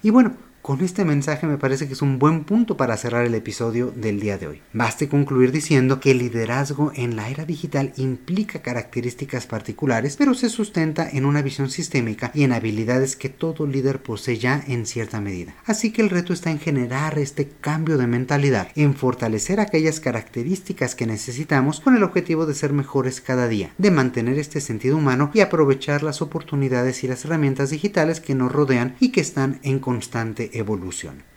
Y 0.00 0.10
bueno, 0.10 0.36
con 0.62 0.80
este 0.80 1.04
mensaje 1.04 1.48
me 1.48 1.58
parece 1.58 1.88
que 1.88 1.94
es 1.94 2.02
un 2.02 2.20
buen 2.20 2.44
punto 2.44 2.76
para 2.76 2.96
cerrar 2.96 3.26
el 3.26 3.34
episodio 3.34 3.92
del 3.96 4.20
día 4.20 4.38
de 4.38 4.46
hoy. 4.46 4.62
Baste 4.72 5.08
concluir 5.08 5.50
diciendo 5.50 5.98
que 5.98 6.12
el 6.12 6.18
liderazgo 6.18 6.92
en 6.94 7.16
la 7.16 7.28
era 7.28 7.44
digital 7.44 7.92
implica 7.96 8.62
características 8.62 9.46
particulares, 9.46 10.14
pero 10.16 10.34
se 10.34 10.48
sustenta 10.48 11.10
en 11.10 11.24
una 11.24 11.42
visión 11.42 11.68
sistémica 11.68 12.30
y 12.32 12.44
en 12.44 12.52
habilidades 12.52 13.16
que 13.16 13.28
todo 13.28 13.66
líder 13.66 14.02
posee 14.02 14.38
ya 14.38 14.62
en 14.68 14.86
cierta 14.86 15.20
medida. 15.20 15.56
Así 15.66 15.90
que 15.90 16.00
el 16.00 16.10
reto 16.10 16.32
está 16.32 16.52
en 16.52 16.60
generar 16.60 17.18
este 17.18 17.48
cambio 17.48 17.98
de 17.98 18.06
mentalidad, 18.06 18.68
en 18.76 18.94
fortalecer 18.94 19.58
aquellas 19.58 19.98
características 19.98 20.94
que 20.94 21.06
necesitamos 21.06 21.80
con 21.80 21.96
el 21.96 22.04
objetivo 22.04 22.46
de 22.46 22.54
ser 22.54 22.72
mejores 22.72 23.20
cada 23.20 23.48
día, 23.48 23.72
de 23.78 23.90
mantener 23.90 24.38
este 24.38 24.60
sentido 24.60 24.96
humano 24.96 25.32
y 25.34 25.40
aprovechar 25.40 26.04
las 26.04 26.22
oportunidades 26.22 27.02
y 27.02 27.08
las 27.08 27.24
herramientas 27.24 27.70
digitales 27.70 28.20
que 28.20 28.36
nos 28.36 28.52
rodean 28.52 28.94
y 29.00 29.10
que 29.10 29.20
están 29.20 29.58
en 29.64 29.80
constante 29.80 30.51
evolución. 30.52 31.31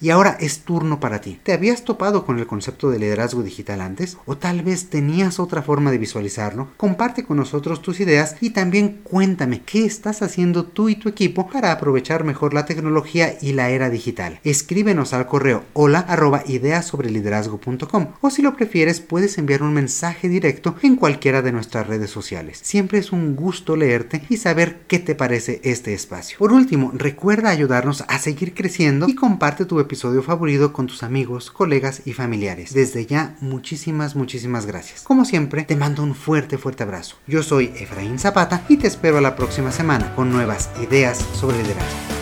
Y 0.00 0.10
ahora 0.10 0.36
es 0.40 0.60
turno 0.60 1.00
para 1.00 1.20
ti. 1.20 1.40
¿Te 1.42 1.52
habías 1.52 1.84
topado 1.84 2.24
con 2.24 2.38
el 2.38 2.46
concepto 2.46 2.90
de 2.90 2.98
liderazgo 2.98 3.42
digital 3.42 3.80
antes? 3.80 4.16
¿O 4.26 4.36
tal 4.36 4.62
vez 4.62 4.90
tenías 4.90 5.40
otra 5.40 5.62
forma 5.62 5.90
de 5.90 5.98
visualizarlo? 5.98 6.68
Comparte 6.76 7.24
con 7.24 7.36
nosotros 7.36 7.82
tus 7.82 8.00
ideas 8.00 8.36
y 8.40 8.50
también 8.50 9.00
cuéntame 9.02 9.62
qué 9.62 9.84
estás 9.84 10.22
haciendo 10.22 10.64
tú 10.64 10.88
y 10.88 10.96
tu 10.96 11.08
equipo 11.08 11.48
para 11.48 11.72
aprovechar 11.72 12.24
mejor 12.24 12.54
la 12.54 12.64
tecnología 12.64 13.36
y 13.40 13.52
la 13.52 13.70
era 13.70 13.90
digital. 13.90 14.40
Escríbenos 14.44 15.12
al 15.14 15.26
correo 15.26 15.64
hola 15.72 16.00
arroba 16.00 16.44
liderazgo.com 16.46 18.06
o 18.20 18.30
si 18.30 18.42
lo 18.42 18.54
prefieres 18.54 19.00
puedes 19.00 19.38
enviar 19.38 19.62
un 19.62 19.74
mensaje 19.74 20.28
directo 20.28 20.76
en 20.82 20.96
cualquiera 20.96 21.42
de 21.42 21.52
nuestras 21.52 21.86
redes 21.86 22.10
sociales. 22.10 22.60
Siempre 22.62 22.98
es 22.98 23.12
un 23.12 23.34
gusto 23.36 23.76
leerte 23.76 24.22
y 24.28 24.36
saber 24.36 24.80
qué 24.86 24.98
te 24.98 25.14
parece 25.14 25.60
este 25.64 25.94
espacio. 25.94 26.38
Por 26.38 26.52
último, 26.52 26.92
recuerda 26.94 27.50
ayudarnos 27.50 28.04
a 28.06 28.18
seguir 28.18 28.54
creciendo 28.54 29.08
y 29.08 29.14
comparte 29.14 29.64
tu 29.64 29.80
episodio 29.88 30.22
favorito 30.22 30.74
con 30.74 30.86
tus 30.86 31.02
amigos, 31.02 31.50
colegas 31.50 32.02
y 32.04 32.12
familiares. 32.12 32.74
Desde 32.74 33.06
ya, 33.06 33.36
muchísimas, 33.40 34.16
muchísimas 34.16 34.66
gracias. 34.66 35.02
Como 35.02 35.24
siempre, 35.24 35.64
te 35.64 35.76
mando 35.76 36.02
un 36.02 36.14
fuerte, 36.14 36.58
fuerte 36.58 36.82
abrazo. 36.82 37.16
Yo 37.26 37.42
soy 37.42 37.72
Efraín 37.74 38.18
Zapata 38.18 38.64
y 38.68 38.76
te 38.76 38.86
espero 38.86 39.22
la 39.22 39.34
próxima 39.34 39.72
semana 39.72 40.14
con 40.14 40.30
nuevas 40.30 40.68
ideas 40.82 41.24
sobre 41.32 41.62
liderazgo. 41.62 42.17